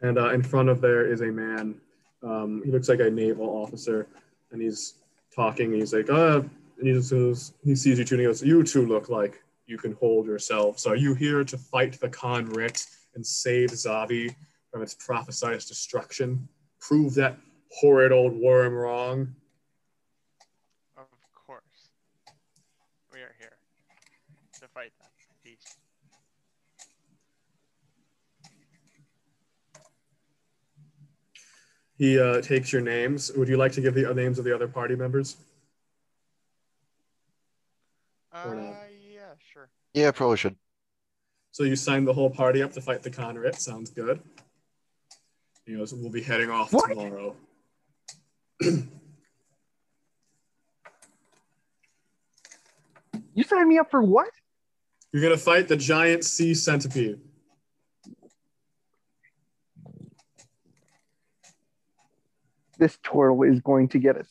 And 0.00 0.18
uh, 0.18 0.30
in 0.30 0.42
front 0.42 0.68
of 0.68 0.80
there 0.80 1.10
is 1.10 1.22
a 1.22 1.26
man. 1.26 1.80
Um, 2.22 2.62
he 2.64 2.70
looks 2.70 2.88
like 2.88 3.00
a 3.00 3.10
naval 3.10 3.46
officer, 3.46 4.06
and 4.52 4.62
he's 4.62 4.94
talking. 5.34 5.72
And 5.72 5.80
he's 5.80 5.92
like, 5.92 6.08
uh, 6.08 6.42
and 6.78 6.86
he 6.86 6.92
just 6.92 7.10
goes, 7.10 7.52
he 7.64 7.74
sees 7.74 7.98
you 7.98 8.04
two 8.04 8.14
and 8.14 8.20
he 8.20 8.26
goes, 8.26 8.42
you 8.42 8.62
two 8.62 8.86
look 8.86 9.08
like 9.08 9.42
you 9.68 9.76
can 9.76 9.92
hold 9.92 10.26
yourselves. 10.26 10.86
Are 10.86 10.96
you 10.96 11.14
here 11.14 11.44
to 11.44 11.58
fight 11.58 12.00
the 12.00 12.08
Khan 12.08 12.46
Rit 12.46 12.86
and 13.14 13.24
save 13.24 13.70
Zavi 13.70 14.34
from 14.72 14.82
its 14.82 14.94
prophesied 14.94 15.60
destruction? 15.60 16.48
Prove 16.80 17.14
that 17.14 17.36
horrid 17.70 18.10
old 18.10 18.34
worm 18.34 18.74
wrong? 18.74 19.34
Of 20.96 21.06
course. 21.34 21.90
We 23.12 23.20
are 23.20 23.34
here 23.38 23.58
to 24.60 24.68
fight 24.68 24.92
that 25.00 25.10
beast. 25.44 25.76
He 31.98 32.18
uh, 32.18 32.40
takes 32.40 32.72
your 32.72 32.80
names. 32.80 33.32
Would 33.36 33.48
you 33.48 33.56
like 33.56 33.72
to 33.72 33.80
give 33.80 33.92
the 33.94 34.08
uh, 34.08 34.14
names 34.14 34.38
of 34.38 34.44
the 34.44 34.54
other 34.54 34.68
party 34.68 34.94
members? 34.94 35.36
Uh, 38.32 38.44
Or 38.46 38.54
not. 38.54 38.76
yeah, 39.12 39.34
sure. 39.52 39.68
Yeah, 39.94 40.10
probably 40.12 40.36
should. 40.36 40.56
So 41.50 41.64
you 41.64 41.76
signed 41.76 42.06
the 42.06 42.12
whole 42.12 42.30
party 42.30 42.62
up 42.62 42.72
to 42.74 42.80
fight 42.80 43.02
the 43.02 43.10
Khan 43.10 43.36
Rit. 43.36 43.56
Sounds 43.56 43.90
good. 43.90 44.20
He 45.66 45.76
goes, 45.76 45.92
we'll 45.92 46.10
be 46.10 46.22
heading 46.22 46.50
off 46.50 46.72
What? 46.72 46.88
tomorrow. 46.88 47.36
You 53.34 53.44
signed 53.44 53.68
me 53.68 53.78
up 53.78 53.88
for 53.88 54.02
what? 54.02 54.28
You're 55.12 55.22
gonna 55.22 55.36
fight 55.36 55.68
the 55.68 55.76
giant 55.76 56.24
sea 56.24 56.54
centipede. 56.54 57.20
This 62.78 62.98
turtle 63.04 63.44
is 63.44 63.60
going 63.60 63.90
to 63.90 64.00
get 64.00 64.16
us. 64.16 64.26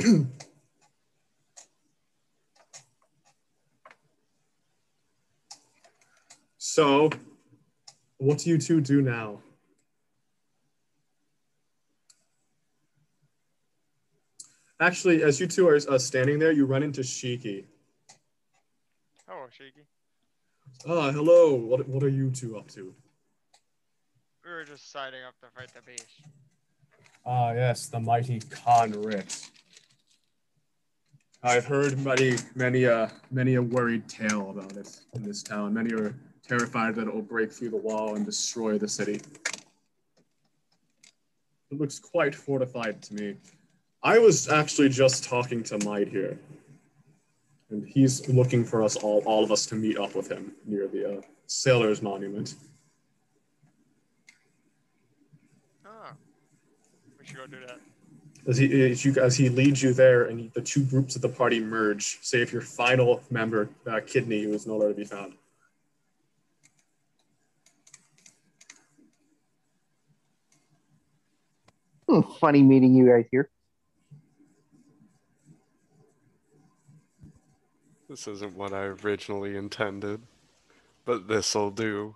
so, 6.72 7.10
what 8.16 8.38
do 8.38 8.48
you 8.48 8.56
two 8.56 8.80
do 8.80 9.02
now? 9.02 9.40
Actually, 14.80 15.22
as 15.22 15.38
you 15.38 15.46
two 15.46 15.68
are 15.68 15.78
uh, 15.90 15.98
standing 15.98 16.38
there, 16.38 16.50
you 16.50 16.64
run 16.64 16.82
into 16.82 17.02
Shiki. 17.02 17.66
Hello, 19.28 19.48
Shiki. 19.48 19.84
Ah, 20.88 21.12
hello. 21.12 21.52
What, 21.52 21.86
what 21.90 22.02
are 22.02 22.08
you 22.08 22.30
two 22.30 22.56
up 22.56 22.70
to? 22.70 22.94
We 24.42 24.50
were 24.50 24.64
just 24.64 24.90
siding 24.90 25.20
up 25.28 25.34
to 25.40 25.48
fight 25.54 25.68
the 25.74 25.82
beast. 25.82 26.06
Ah, 27.26 27.52
yes, 27.52 27.88
the 27.88 28.00
mighty 28.00 28.40
Khan 28.48 28.92
Rit. 28.92 29.46
I've 31.42 31.66
heard 31.66 32.02
many, 32.02 32.36
many, 32.54 32.86
uh, 32.86 33.08
many 33.30 33.56
a 33.56 33.62
worried 33.62 34.08
tale 34.08 34.48
about 34.48 34.72
it 34.78 35.00
in 35.12 35.22
this 35.22 35.42
town. 35.42 35.74
Many 35.74 35.92
are 35.92 36.14
terrified 36.46 36.94
that 36.96 37.06
it 37.06 37.14
will 37.14 37.22
break 37.22 37.52
through 37.52 37.70
the 37.70 37.76
wall 37.76 38.14
and 38.14 38.26
destroy 38.26 38.78
the 38.78 38.88
city. 38.88 39.20
It 41.70 41.80
looks 41.80 41.98
quite 41.98 42.34
fortified 42.34 43.00
to 43.02 43.14
me. 43.14 43.36
I 44.02 44.18
was 44.18 44.48
actually 44.48 44.88
just 44.88 45.24
talking 45.24 45.62
to 45.64 45.78
Might 45.84 46.08
here, 46.08 46.38
and 47.70 47.86
he's 47.86 48.28
looking 48.28 48.64
for 48.64 48.82
us 48.82 48.96
all, 48.96 49.22
all 49.24 49.44
of 49.44 49.52
us, 49.52 49.64
to 49.66 49.76
meet 49.76 49.96
up 49.96 50.14
with 50.14 50.28
him 50.30 50.52
near 50.66 50.88
the 50.88 51.18
uh, 51.18 51.20
Sailor's 51.46 52.02
Monument. 52.02 52.56
Ah. 55.86 56.12
We 57.18 57.26
should 57.26 57.36
go 57.36 57.46
do 57.46 57.60
that. 57.66 57.78
as 58.46 58.58
he 58.58 58.90
as 58.90 59.04
you 59.04 59.14
as 59.20 59.36
he 59.36 59.48
leads 59.48 59.82
you 59.82 59.94
there, 59.94 60.24
and 60.24 60.50
the 60.52 60.60
two 60.60 60.84
groups 60.84 61.14
of 61.14 61.22
the 61.22 61.28
party 61.28 61.60
merge. 61.60 62.18
Say 62.22 62.42
if 62.42 62.52
your 62.52 62.62
final 62.62 63.22
member, 63.30 63.68
uh, 63.86 64.00
Kidney, 64.04 64.42
who 64.42 64.52
is 64.52 64.66
nowhere 64.66 64.88
to 64.88 64.94
be 64.94 65.04
found. 65.04 65.34
Hmm, 72.12 72.20
funny 72.40 72.62
meeting 72.62 72.94
you 72.94 73.08
guys 73.08 73.24
here. 73.30 73.48
This 78.08 78.28
isn't 78.28 78.54
what 78.54 78.74
I 78.74 78.82
originally 78.82 79.56
intended, 79.56 80.20
but 81.06 81.26
this'll 81.26 81.70
do. 81.70 82.14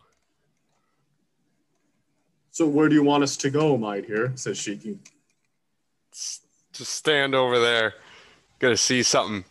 So 2.50 2.66
where 2.66 2.90
do 2.90 2.94
you 2.94 3.02
want 3.02 3.22
us 3.22 3.36
to 3.38 3.50
go, 3.50 3.78
Might 3.78 4.04
here? 4.04 4.32
Says 4.34 4.58
Shiki. 4.58 4.98
Just 6.12 6.92
stand 6.92 7.34
over 7.34 7.58
there. 7.58 7.94
Gonna 8.58 8.76
see 8.76 9.02
something. 9.02 9.44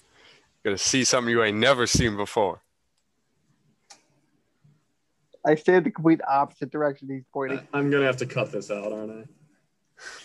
Gonna 0.64 0.78
see 0.78 1.04
something 1.04 1.32
you 1.32 1.42
ain't 1.42 1.58
never 1.58 1.88
seen 1.88 2.16
before. 2.16 2.62
I 5.44 5.56
stay 5.56 5.76
in 5.76 5.84
the 5.84 5.92
complete 5.92 6.22
opposite 6.28 6.72
direction 6.72 7.08
he's 7.10 7.24
pointing. 7.34 7.68
I'm 7.74 7.90
gonna 7.90 8.06
have 8.06 8.18
to 8.18 8.28
cut 8.28 8.52
this 8.52 8.70
out, 8.70 8.92
aren't 8.94 9.28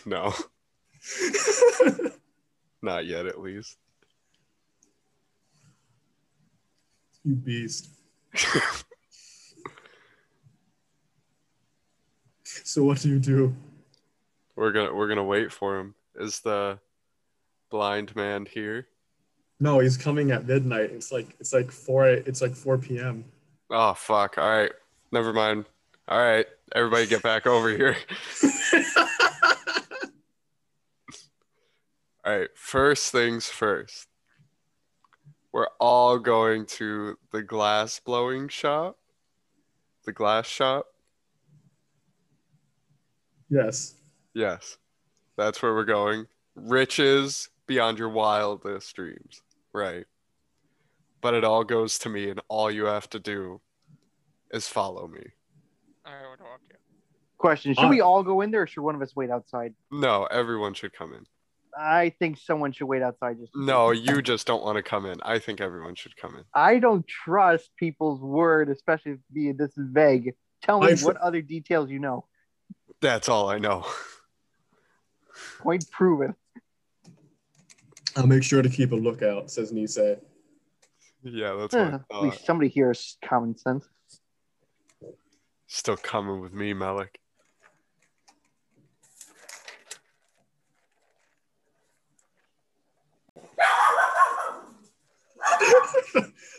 No, 0.06 0.34
not 2.82 3.06
yet, 3.06 3.26
at 3.26 3.40
least. 3.40 3.76
you 7.24 7.34
beast. 7.34 7.88
So 12.44 12.84
what 12.84 13.00
do 13.00 13.08
you 13.08 13.18
do? 13.18 13.54
We're 14.56 14.72
gonna 14.72 14.94
we're 14.94 15.08
gonna 15.08 15.24
wait 15.24 15.52
for 15.52 15.78
him. 15.78 15.94
Is 16.16 16.40
the 16.40 16.78
blind 17.70 18.14
man 18.14 18.46
here? 18.46 18.86
No, 19.58 19.78
he's 19.78 19.96
coming 19.96 20.30
at 20.30 20.46
midnight. 20.46 20.90
It's 20.92 21.10
like 21.12 21.36
it's 21.40 21.52
like 21.52 21.70
four. 21.70 22.08
It's 22.08 22.40
like 22.40 22.54
four 22.54 22.78
p.m. 22.78 23.24
Oh 23.70 23.94
fuck! 23.94 24.38
All 24.38 24.48
right, 24.48 24.72
never 25.12 25.32
mind. 25.32 25.66
All 26.08 26.18
right, 26.18 26.46
everybody, 26.74 27.06
get 27.06 27.22
back 27.22 27.46
over 27.46 27.70
here. 27.70 27.96
All 32.24 32.38
right, 32.38 32.50
first 32.54 33.12
things 33.12 33.48
first. 33.48 34.08
We're 35.52 35.68
all 35.80 36.18
going 36.18 36.66
to 36.66 37.16
the 37.32 37.42
glass 37.42 37.98
blowing 37.98 38.48
shop. 38.48 38.98
The 40.04 40.12
glass 40.12 40.46
shop? 40.46 40.86
yes. 43.48 43.94
Yes. 44.34 44.78
That's 45.36 45.62
where 45.62 45.74
we're 45.74 45.84
going. 45.84 46.26
Riches 46.54 47.48
beyond 47.66 47.98
your 47.98 48.10
wildest 48.10 48.94
dreams. 48.94 49.42
Right. 49.72 50.04
But 51.22 51.34
it 51.34 51.44
all 51.44 51.64
goes 51.64 51.98
to 52.00 52.08
me, 52.08 52.28
and 52.28 52.40
all 52.48 52.70
you 52.70 52.84
have 52.84 53.08
to 53.10 53.18
do 53.18 53.60
is 54.50 54.68
follow 54.68 55.06
me. 55.08 55.24
I 56.04 56.28
would 56.30 56.40
walk 56.40 56.60
you. 56.68 56.76
Question: 57.38 57.74
Should 57.74 57.88
we 57.88 58.00
uh, 58.00 58.06
all 58.06 58.22
go 58.22 58.40
in 58.42 58.50
there, 58.50 58.62
or 58.62 58.66
should 58.66 58.82
one 58.82 58.94
of 58.94 59.02
us 59.02 59.16
wait 59.16 59.30
outside? 59.30 59.74
No, 59.90 60.24
everyone 60.30 60.74
should 60.74 60.92
come 60.92 61.12
in. 61.12 61.24
I 61.78 62.10
think 62.18 62.38
someone 62.38 62.72
should 62.72 62.86
wait 62.86 63.02
outside. 63.02 63.38
Just 63.38 63.52
No, 63.54 63.90
you 63.90 64.22
just 64.22 64.46
don't 64.46 64.62
want 64.62 64.76
to 64.76 64.82
come 64.82 65.06
in. 65.06 65.18
I 65.22 65.38
think 65.38 65.60
everyone 65.60 65.94
should 65.94 66.16
come 66.16 66.36
in. 66.36 66.44
I 66.54 66.78
don't 66.78 67.06
trust 67.06 67.70
people's 67.76 68.20
word, 68.20 68.68
especially 68.70 69.12
if 69.12 69.18
being 69.32 69.56
this 69.56 69.76
is 69.76 69.88
vague. 69.90 70.34
Tell 70.62 70.80
me 70.80 70.92
I 70.92 70.94
tr- 70.94 71.04
what 71.04 71.16
other 71.18 71.42
details 71.42 71.90
you 71.90 71.98
know. 71.98 72.26
That's 73.00 73.28
all 73.28 73.48
I 73.48 73.58
know. 73.58 73.86
Point 75.60 75.90
proven. 75.90 76.34
I'll 78.16 78.26
make 78.26 78.42
sure 78.42 78.62
to 78.62 78.68
keep 78.68 78.92
a 78.92 78.96
lookout. 78.96 79.50
Says 79.50 79.72
Nisei. 79.72 80.18
Yeah, 81.22 81.54
that's 81.54 81.74
Huh, 81.74 81.98
what 82.08 82.16
I 82.16 82.16
At 82.16 82.22
least 82.22 82.46
somebody 82.46 82.68
here 82.68 82.90
is 82.90 83.16
common 83.24 83.56
sense. 83.56 83.88
Still 85.66 85.96
coming 85.96 86.40
with 86.40 86.52
me, 86.52 86.72
Malik. 86.74 87.19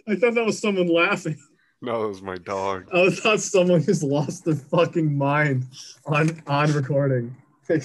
I 0.08 0.16
thought 0.16 0.36
that 0.36 0.46
was 0.46 0.60
someone 0.60 0.88
laughing. 0.88 1.38
No, 1.82 2.02
that 2.02 2.08
was 2.08 2.22
my 2.22 2.38
dog. 2.38 2.88
I 2.94 3.10
thought 3.10 3.40
someone 3.40 3.84
just 3.84 4.04
lost 4.04 4.46
their 4.46 4.56
fucking 4.56 5.18
mind 5.18 5.66
on 6.06 6.42
on 6.48 6.72
recording. 6.74 7.36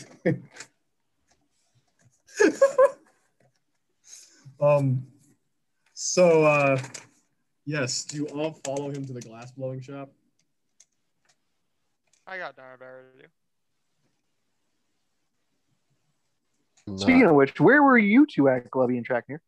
um. 4.61 5.07
So, 5.99 6.45
uh, 6.45 6.79
yes, 7.65 8.05
do 8.05 8.19
you 8.19 8.27
all 8.27 8.53
follow 8.63 8.91
him 8.91 9.07
to 9.07 9.15
the 9.15 9.23
glass 9.23 9.51
blowing 9.53 9.81
shop? 9.81 10.13
I 12.27 12.37
got 12.37 12.55
Dara 12.55 12.77
Bear 12.77 13.05
to 13.17 13.23
do. 13.23 13.29
Speaking 16.99 17.25
of 17.25 17.35
which, 17.35 17.59
where 17.59 17.83
were 17.83 17.97
you 17.97 18.27
two 18.27 18.47
at, 18.49 18.71
Glubby 18.71 18.99
and 18.99 19.09
Trackmere? 19.09 19.39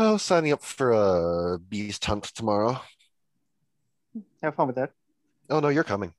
Oh, 0.00 0.16
signing 0.16 0.52
up 0.52 0.62
for 0.62 0.92
a 0.92 1.58
beast 1.58 2.04
hunt 2.04 2.24
tomorrow. 2.24 2.80
Have 4.42 4.54
fun 4.54 4.68
with 4.68 4.76
that. 4.76 4.92
Oh 5.50 5.58
no, 5.58 5.68
you're 5.68 5.82
coming. 5.82 6.12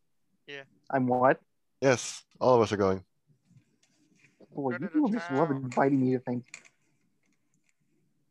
Yeah. 0.48 0.64
I'm 0.90 1.08
what? 1.08 1.40
Yes, 1.80 2.24
all 2.42 2.56
of 2.56 2.62
us 2.62 2.74
are 2.74 2.78
going. 2.78 3.04
Boy, 4.54 4.74
you 4.74 4.80
people 4.80 5.08
just 5.08 5.32
love 5.32 5.52
inviting 5.52 6.02
me 6.02 6.12
to 6.12 6.20
things. 6.20 6.44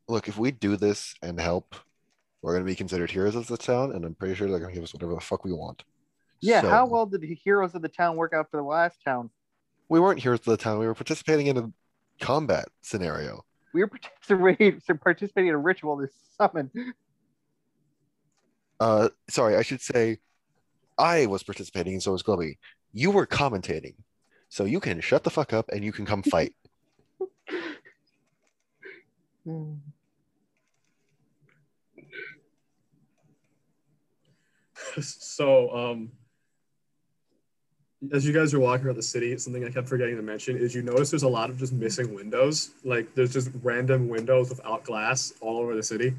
Look, 0.06 0.28
if 0.28 0.36
we 0.36 0.50
do 0.50 0.76
this 0.76 1.14
and 1.22 1.40
help, 1.40 1.74
we're 2.42 2.52
gonna 2.52 2.66
be 2.66 2.74
considered 2.74 3.10
heroes 3.10 3.34
of 3.34 3.46
the 3.46 3.56
town, 3.56 3.92
and 3.92 4.04
I'm 4.04 4.14
pretty 4.14 4.34
sure 4.34 4.50
they're 4.50 4.58
gonna 4.58 4.74
give 4.74 4.84
us 4.84 4.92
whatever 4.92 5.14
the 5.14 5.20
fuck 5.20 5.44
we 5.44 5.52
want. 5.52 5.82
Yeah, 6.40 6.60
So, 6.60 6.68
how 6.68 6.86
well 6.86 7.06
did 7.06 7.22
the 7.22 7.34
heroes 7.34 7.74
of 7.74 7.80
the 7.80 7.88
town 7.88 8.16
work 8.16 8.34
out 8.34 8.50
for 8.50 8.58
the 8.58 8.62
last 8.62 9.02
town? 9.02 9.30
We 9.88 9.98
weren't 9.98 10.20
heroes 10.20 10.40
of 10.40 10.44
the 10.44 10.56
town. 10.58 10.78
We 10.78 10.86
were 10.86 10.94
participating 10.94 11.46
in 11.46 11.56
a 11.56 11.72
combat 12.20 12.68
scenario. 12.82 13.44
We 13.78 13.84
were 13.84 13.88
participating, 13.88 14.82
participating 15.00 15.48
in 15.50 15.54
a 15.54 15.58
ritual 15.58 15.98
to 15.98 16.08
summon. 16.36 16.68
Uh, 18.80 19.10
sorry, 19.30 19.54
I 19.54 19.62
should 19.62 19.80
say, 19.80 20.18
I 20.98 21.26
was 21.26 21.44
participating, 21.44 21.92
and 21.92 22.02
so 22.02 22.10
was 22.10 22.24
Glubby. 22.24 22.58
You 22.92 23.12
were 23.12 23.24
commentating, 23.24 23.94
so 24.48 24.64
you 24.64 24.80
can 24.80 25.00
shut 25.00 25.22
the 25.22 25.30
fuck 25.30 25.52
up 25.52 25.68
and 25.68 25.84
you 25.84 25.92
can 25.92 26.06
come 26.06 26.22
fight. 26.24 26.56
so 35.00 35.70
um 35.70 36.10
as 38.12 38.24
you 38.26 38.32
guys 38.32 38.54
are 38.54 38.60
walking 38.60 38.86
around 38.86 38.96
the 38.96 39.02
city 39.02 39.36
something 39.38 39.64
i 39.64 39.70
kept 39.70 39.88
forgetting 39.88 40.16
to 40.16 40.22
mention 40.22 40.56
is 40.56 40.74
you 40.74 40.82
notice 40.82 41.10
there's 41.10 41.24
a 41.24 41.28
lot 41.28 41.50
of 41.50 41.58
just 41.58 41.72
missing 41.72 42.14
windows 42.14 42.70
like 42.84 43.12
there's 43.14 43.32
just 43.32 43.50
random 43.62 44.08
windows 44.08 44.48
without 44.50 44.84
glass 44.84 45.32
all 45.40 45.58
over 45.58 45.74
the 45.74 45.82
city 45.82 46.14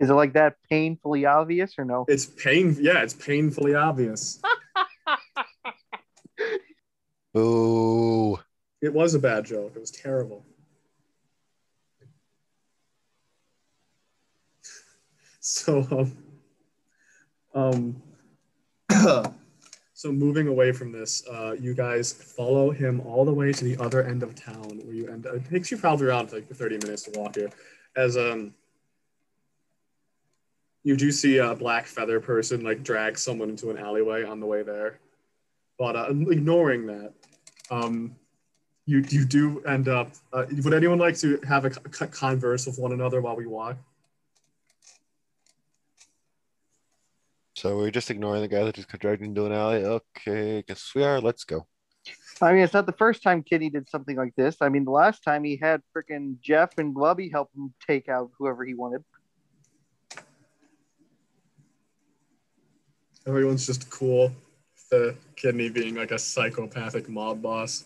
Is 0.00 0.08
it 0.08 0.14
like 0.14 0.32
that 0.32 0.56
painfully 0.70 1.26
obvious 1.26 1.74
or 1.78 1.84
no? 1.84 2.04
it's 2.08 2.26
pain 2.26 2.76
yeah 2.80 3.02
it's 3.02 3.14
painfully 3.14 3.74
obvious 3.74 4.40
Boo. 7.32 8.38
It 8.82 8.92
was 8.92 9.14
a 9.14 9.18
bad 9.18 9.44
joke. 9.44 9.72
It 9.76 9.80
was 9.80 9.90
terrible. 9.90 10.44
So, 15.42 15.86
um, 15.90 16.16
um 17.54 18.00
so 19.94 20.12
moving 20.12 20.48
away 20.48 20.72
from 20.72 20.92
this, 20.92 21.26
uh, 21.28 21.52
you 21.58 21.74
guys 21.74 22.12
follow 22.12 22.70
him 22.70 23.00
all 23.00 23.24
the 23.24 23.32
way 23.32 23.52
to 23.52 23.64
the 23.64 23.76
other 23.78 24.02
end 24.02 24.22
of 24.22 24.34
town, 24.34 24.80
where 24.84 24.94
you 24.94 25.08
end. 25.08 25.26
It 25.26 25.48
takes 25.48 25.70
you 25.70 25.76
probably 25.76 26.06
around 26.06 26.32
like 26.32 26.48
30 26.48 26.78
minutes 26.78 27.02
to 27.04 27.18
walk 27.18 27.36
here, 27.36 27.50
as 27.96 28.16
um. 28.16 28.54
You 30.82 30.96
do 30.96 31.12
see 31.12 31.36
a 31.36 31.54
black 31.54 31.84
feather 31.84 32.20
person 32.20 32.64
like 32.64 32.82
drag 32.82 33.18
someone 33.18 33.50
into 33.50 33.68
an 33.68 33.76
alleyway 33.76 34.24
on 34.24 34.40
the 34.40 34.46
way 34.46 34.62
there, 34.62 34.98
but 35.78 35.94
uh, 35.94 36.06
ignoring 36.08 36.86
that, 36.86 37.12
um, 37.70 38.16
you 38.86 39.04
you 39.10 39.26
do 39.26 39.62
end 39.64 39.88
up. 39.88 40.12
Uh, 40.32 40.46
would 40.64 40.72
anyone 40.72 40.98
like 40.98 41.18
to 41.18 41.38
have 41.46 41.66
a 41.66 41.70
converse 41.70 42.64
with 42.64 42.78
one 42.78 42.92
another 42.92 43.20
while 43.20 43.36
we 43.36 43.46
walk? 43.46 43.76
So 47.60 47.76
we're 47.76 47.90
just 47.90 48.10
ignoring 48.10 48.40
the 48.40 48.48
guy 48.48 48.64
that 48.64 48.74
just 48.74 48.90
got 48.90 49.02
dragged 49.02 49.20
into 49.20 49.44
an 49.44 49.52
alley. 49.52 49.84
Okay, 49.84 50.64
guess 50.66 50.92
we 50.94 51.04
are. 51.04 51.20
Let's 51.20 51.44
go. 51.44 51.66
I 52.40 52.54
mean, 52.54 52.62
it's 52.62 52.72
not 52.72 52.86
the 52.86 52.92
first 52.92 53.22
time 53.22 53.42
Kitty 53.42 53.68
did 53.68 53.86
something 53.86 54.16
like 54.16 54.34
this. 54.34 54.56
I 54.62 54.70
mean, 54.70 54.86
the 54.86 54.92
last 54.92 55.22
time 55.22 55.44
he 55.44 55.58
had 55.58 55.82
freaking 55.94 56.40
Jeff 56.40 56.78
and 56.78 56.94
Glubby 56.94 57.28
help 57.28 57.50
him 57.54 57.74
take 57.86 58.08
out 58.08 58.30
whoever 58.38 58.64
he 58.64 58.72
wanted. 58.72 59.04
Everyone's 63.26 63.66
just 63.66 63.90
cool. 63.90 64.32
The 64.90 65.14
kidney 65.36 65.68
being 65.68 65.96
like 65.96 66.12
a 66.12 66.18
psychopathic 66.18 67.10
mob 67.10 67.42
boss. 67.42 67.84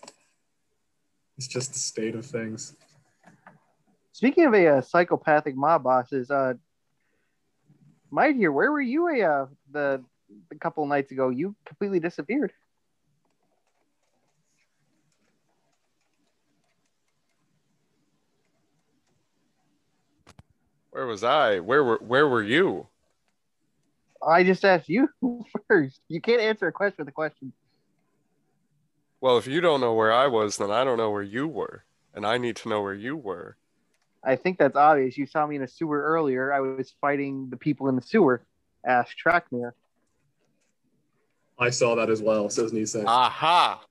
It's 1.37 1.47
just 1.47 1.73
the 1.73 1.79
state 1.79 2.15
of 2.15 2.25
things. 2.25 2.77
Speaking 4.13 4.45
of 4.45 4.53
a 4.53 4.77
uh, 4.77 4.81
psychopathic 4.81 5.57
mob 5.57 5.83
bosses, 5.83 6.31
uh, 6.31 6.53
Might 8.15 8.37
here, 8.37 8.49
where 8.49 8.71
were 8.71 8.79
you 8.79 9.09
a 9.09 9.23
uh, 9.23 9.45
the 9.73 10.01
a 10.49 10.55
couple 10.55 10.85
nights 10.85 11.11
ago? 11.11 11.27
You 11.27 11.53
completely 11.65 11.99
disappeared. 11.99 12.53
Where 20.91 21.05
was 21.05 21.25
I? 21.25 21.59
Where 21.59 21.83
were 21.83 21.97
where 21.97 22.25
were 22.25 22.41
you? 22.41 22.87
I 24.25 24.45
just 24.45 24.63
asked 24.63 24.87
you 24.87 25.09
first. 25.67 25.99
You 26.07 26.21
can't 26.21 26.39
answer 26.39 26.67
a 26.67 26.71
question 26.71 26.95
with 26.99 27.09
a 27.09 27.11
question. 27.11 27.51
Well, 29.19 29.37
if 29.37 29.45
you 29.45 29.59
don't 29.59 29.81
know 29.81 29.93
where 29.93 30.13
I 30.13 30.27
was, 30.27 30.55
then 30.55 30.71
I 30.71 30.85
don't 30.85 30.97
know 30.97 31.11
where 31.11 31.21
you 31.21 31.49
were, 31.49 31.83
and 32.13 32.25
I 32.25 32.37
need 32.37 32.55
to 32.55 32.69
know 32.69 32.81
where 32.81 32.93
you 32.93 33.17
were. 33.17 33.57
I 34.25 34.35
think 34.35 34.57
that's 34.57 34.75
obvious. 34.75 35.17
You 35.17 35.27
saw 35.27 35.45
me 35.45 35.55
in 35.55 35.61
a 35.61 35.67
sewer 35.67 36.01
earlier. 36.01 36.51
I 36.51 36.59
was 36.59 36.93
fighting 36.99 37.47
the 37.49 37.57
people 37.57 37.87
in 37.89 37.95
the 37.95 38.01
sewer. 38.01 38.43
Ask 38.85 39.15
Trackmere. 39.23 39.71
I 41.59 41.69
saw 41.69 41.95
that 41.95 42.09
as 42.09 42.21
well, 42.21 42.49
says 42.49 42.71
Nisei. 42.71 43.05
Aha! 43.05 43.85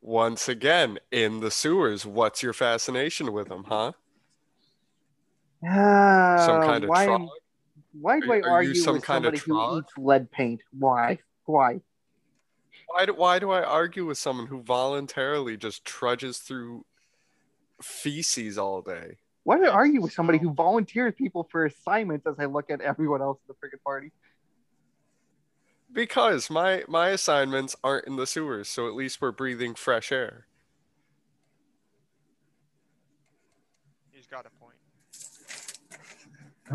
Once 0.00 0.48
again, 0.48 0.98
in 1.10 1.40
the 1.40 1.50
sewers, 1.50 2.06
what's 2.06 2.42
your 2.42 2.52
fascination 2.52 3.32
with 3.32 3.48
them, 3.48 3.64
huh? 3.64 3.92
Ah, 5.66 6.44
Some 6.46 6.60
kind 6.62 6.84
of 6.84 6.90
why, 6.90 7.04
troll? 7.06 7.32
why 8.00 8.20
do 8.20 8.30
Are- 8.30 8.34
I 8.34 8.38
are 8.38 8.62
you 8.62 8.68
argue 8.68 8.74
some 8.80 8.94
with 8.94 9.02
kind 9.02 9.26
of 9.26 9.36
somebody 9.38 9.72
who 9.72 9.78
eats 9.78 9.92
lead 9.98 10.30
paint? 10.30 10.62
Why? 10.78 11.18
Why? 11.46 11.80
Why 12.86 13.06
do, 13.06 13.14
why 13.14 13.38
do 13.38 13.50
I 13.50 13.62
argue 13.62 14.06
with 14.06 14.18
someone 14.18 14.46
who 14.46 14.62
voluntarily 14.62 15.56
just 15.56 15.84
trudges 15.84 16.38
through 16.38 16.86
feces 17.82 18.56
all 18.56 18.80
day? 18.82 19.18
Why 19.48 19.56
do 19.56 19.64
I 19.64 19.68
argue 19.68 20.02
with 20.02 20.12
somebody 20.12 20.36
who 20.36 20.52
volunteers 20.52 21.14
people 21.16 21.48
for 21.50 21.64
assignments 21.64 22.26
as 22.26 22.34
I 22.38 22.44
look 22.44 22.68
at 22.68 22.82
everyone 22.82 23.22
else 23.22 23.38
in 23.48 23.54
the 23.54 23.66
freaking 23.66 23.82
party? 23.82 24.12
Because 25.90 26.50
my 26.50 26.84
my 26.86 27.08
assignments 27.08 27.74
aren't 27.82 28.06
in 28.06 28.16
the 28.16 28.26
sewers, 28.26 28.68
so 28.68 28.86
at 28.88 28.94
least 28.94 29.22
we're 29.22 29.32
breathing 29.32 29.74
fresh 29.74 30.12
air. 30.12 30.44
He's 34.10 34.26
got 34.26 34.44
a 34.44 34.50
point. 34.60 34.76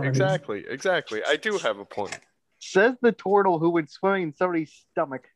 Exactly, 0.07 0.65
exactly. 0.67 1.21
I 1.27 1.35
do 1.35 1.59
have 1.59 1.77
a 1.77 1.85
point. 1.85 2.17
Says 2.57 2.95
the 3.03 3.11
turtle 3.11 3.59
who 3.59 3.69
would 3.69 3.87
swim 3.87 4.15
in 4.15 4.33
somebody's 4.33 4.73
stomach. 4.91 5.27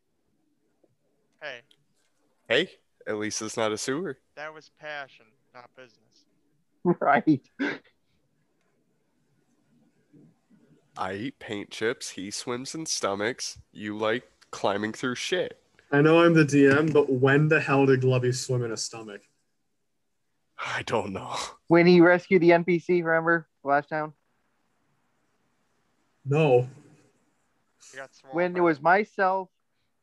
Hey, 1.40 1.60
Hey, 2.50 2.72
at 3.06 3.18
least 3.18 3.44
it's 3.44 3.58
not 3.58 3.72
a 3.72 3.78
sewer. 3.78 4.18
that 4.36 4.52
was 4.52 4.72
passion, 4.80 5.28
not 5.54 5.70
business. 5.76 6.07
Right. 7.02 7.42
I 10.98 11.14
eat 11.14 11.40
paint 11.40 11.70
chips. 11.70 12.12
He 12.12 12.32
swims 12.32 12.74
in 12.74 12.86
stomachs. 12.86 13.60
You 13.72 13.98
like 13.98 14.24
climbing 14.52 14.94
through 14.94 15.16
shit. 15.16 15.60
I 15.92 16.02
know 16.02 16.24
I'm 16.24 16.34
the 16.34 16.44
DM, 16.44 16.92
but 16.92 17.12
when 17.12 17.50
the 17.50 17.60
hell 17.60 17.86
did 17.86 18.02
Glubby 18.02 18.32
swim 18.32 18.64
in 18.64 18.72
a 18.72 18.78
stomach? 18.78 19.22
I 20.58 20.84
don't 20.84 21.14
know. 21.14 21.36
When 21.68 21.86
he 21.86 22.02
rescued 22.02 22.42
the 22.42 22.50
NPC, 22.52 23.04
remember 23.04 23.48
last 23.64 23.90
time? 23.90 24.14
No. 26.26 26.68
He 27.92 27.98
got 27.98 28.14
swarmed 28.16 28.36
When 28.36 28.58
it 28.58 28.62
was 28.62 28.82
myself, 28.82 29.50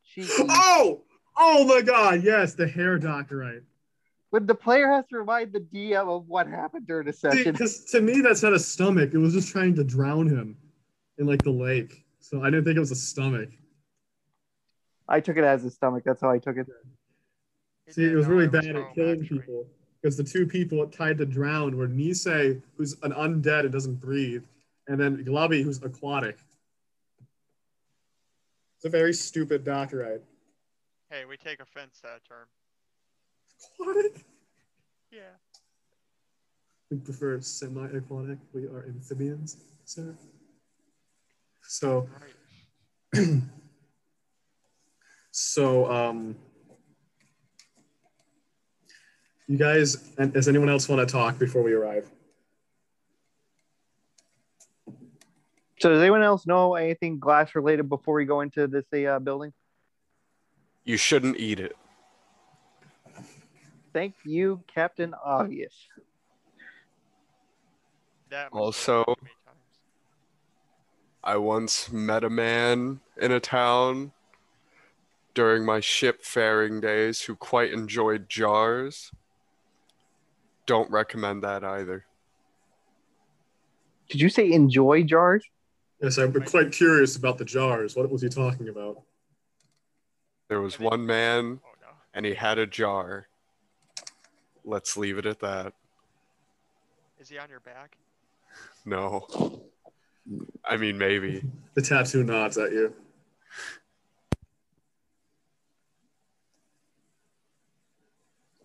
Cheeky. 0.05 0.31
Oh! 0.49 1.03
Oh 1.37 1.65
my 1.65 1.81
god, 1.81 2.23
yes, 2.23 2.55
the 2.55 2.69
hair 2.69 2.99
doctor, 2.99 3.39
right. 3.39 3.63
When 4.35 4.47
the 4.47 4.55
player 4.55 4.91
has 4.91 5.07
to 5.07 5.19
remind 5.19 5.53
the 5.53 5.61
DM 5.61 6.09
of 6.09 6.27
what 6.27 6.49
happened 6.49 6.89
during 6.89 7.07
the 7.07 7.13
session. 7.13 7.53
Because 7.53 7.85
to 7.85 8.01
me, 8.01 8.21
that's 8.21 8.43
not 8.43 8.53
a 8.53 8.59
stomach. 8.59 9.15
It 9.15 9.19
was 9.19 9.33
just 9.33 9.49
trying 9.49 9.77
to 9.77 9.85
drown 9.85 10.27
him 10.27 10.57
in 11.19 11.27
like 11.29 11.45
the 11.45 11.53
lake. 11.53 12.05
So 12.19 12.43
I 12.43 12.47
didn't 12.47 12.65
think 12.65 12.77
it 12.77 12.81
was 12.81 12.91
a 12.91 12.97
stomach. 12.97 13.51
I 15.09 15.21
took 15.21 15.37
it 15.37 15.45
as 15.45 15.65
a 15.65 15.71
stomach. 15.71 16.03
That's 16.05 16.21
how 16.21 16.31
I 16.31 16.39
took 16.39 16.57
it. 16.57 16.67
He 17.87 17.93
See, 17.93 18.05
it 18.07 18.17
was 18.17 18.27
really 18.27 18.47
it 18.47 18.51
bad 18.51 18.75
at 18.75 18.93
killing 18.97 19.21
actually. 19.21 19.39
people. 19.39 19.67
Because 20.03 20.17
the 20.17 20.25
two 20.25 20.49
people 20.49 20.85
tied 20.89 21.19
to 21.19 21.27
drown 21.27 21.77
were 21.77 21.87
Nisei, 21.87 22.61
who's 22.77 22.97
an 23.05 23.13
undead 23.13 23.61
and 23.61 23.71
doesn't 23.71 24.01
breathe, 24.01 24.43
and 24.89 24.99
then 24.99 25.23
Glubby, 25.23 25.63
who's 25.63 25.81
aquatic. 25.81 26.39
It's 28.79 28.85
a 28.85 28.89
very 28.89 29.13
stupid 29.15 29.63
doctor, 29.65 29.99
right? 29.99 30.21
Hey, 31.09 31.25
we 31.25 31.37
take 31.37 31.61
offense 31.61 32.01
to 32.01 32.09
that 32.09 32.25
term. 32.29 32.49
Aquatic? 33.81 34.25
Yeah. 35.11 35.21
We 36.91 36.99
prefer 36.99 37.41
semi-aquatic. 37.41 38.39
We 38.53 38.65
are 38.65 38.87
amphibians, 38.89 39.57
sir. 39.85 40.15
So, 41.63 42.09
Right. 43.15 43.25
so 45.31 45.91
um, 45.91 46.37
you 49.47 49.57
guys, 49.57 50.13
and 50.19 50.33
does 50.33 50.49
anyone 50.49 50.69
else 50.69 50.89
want 50.89 51.07
to 51.07 51.11
talk 51.11 51.39
before 51.39 51.63
we 51.63 51.73
arrive? 51.73 52.11
So, 55.81 55.91
does 55.91 56.01
anyone 56.01 56.23
else 56.23 56.47
know 56.47 56.75
anything 56.77 57.19
glass 57.19 57.55
related 57.55 57.89
before 57.89 58.15
we 58.15 58.25
go 58.25 58.41
into 58.41 58.67
this 58.67 58.85
uh, 59.07 59.19
building? 59.19 59.53
You 60.85 60.97
shouldn't 60.97 61.39
eat 61.39 61.61
it. 61.61 61.77
Thank 63.95 64.17
you, 64.25 64.61
Captain 64.67 65.15
Obvious. 65.25 65.73
That 68.29 68.49
Also- 68.53 68.99
have 68.99 69.07
happened 69.07 69.19
many 69.23 69.37
times. 69.47 69.81
I 71.23 71.37
once 71.37 71.93
met 71.93 72.25
a 72.25 72.29
man 72.29 73.01
in 73.17 73.31
a 73.31 73.39
town 73.39 74.13
during 75.33 75.65
my 75.65 75.79
ship 75.79 76.25
faring 76.25 76.81
days 76.81 77.23
who 77.23 77.37
quite 77.37 77.73
enjoyed 77.73 78.29
jars. 78.29 79.13
Don't 80.67 80.91
recommend 80.91 81.45
that 81.45 81.63
either. 81.63 82.05
Did 84.09 84.21
you 84.21 84.29
say 84.29 84.51
enjoy 84.51 85.05
jars? 85.05 85.45
Yes, 86.01 86.19
I'm 86.19 86.33
quite 86.43 86.73
curious 86.73 87.15
about 87.15 87.39
the 87.39 87.45
jars. 87.45 87.95
What 87.95 88.11
was 88.11 88.23
he 88.23 88.29
talking 88.29 88.69
about? 88.69 89.03
There 90.49 90.61
was 90.61 90.81
one 90.81 91.07
man 91.07 91.61
Oh 91.65 91.71
and 92.13 92.27
he 92.27 92.35
had 92.35 92.59
a 92.59 92.67
jar. 92.67 93.29
Let's 94.65 94.97
leave 94.97 95.19
it 95.19 95.27
at 95.27 95.41
that. 95.41 95.73
Is 97.21 97.29
he 97.29 97.39
on 97.39 97.49
your 97.49 97.61
back? 97.61 97.97
No. 98.85 99.27
I 100.65 100.77
mean, 100.77 100.97
maybe. 100.97 101.43
The 101.75 101.83
tattoo 101.83 102.25
nods 102.25 102.57
at 102.57 102.73
you. 102.73 102.95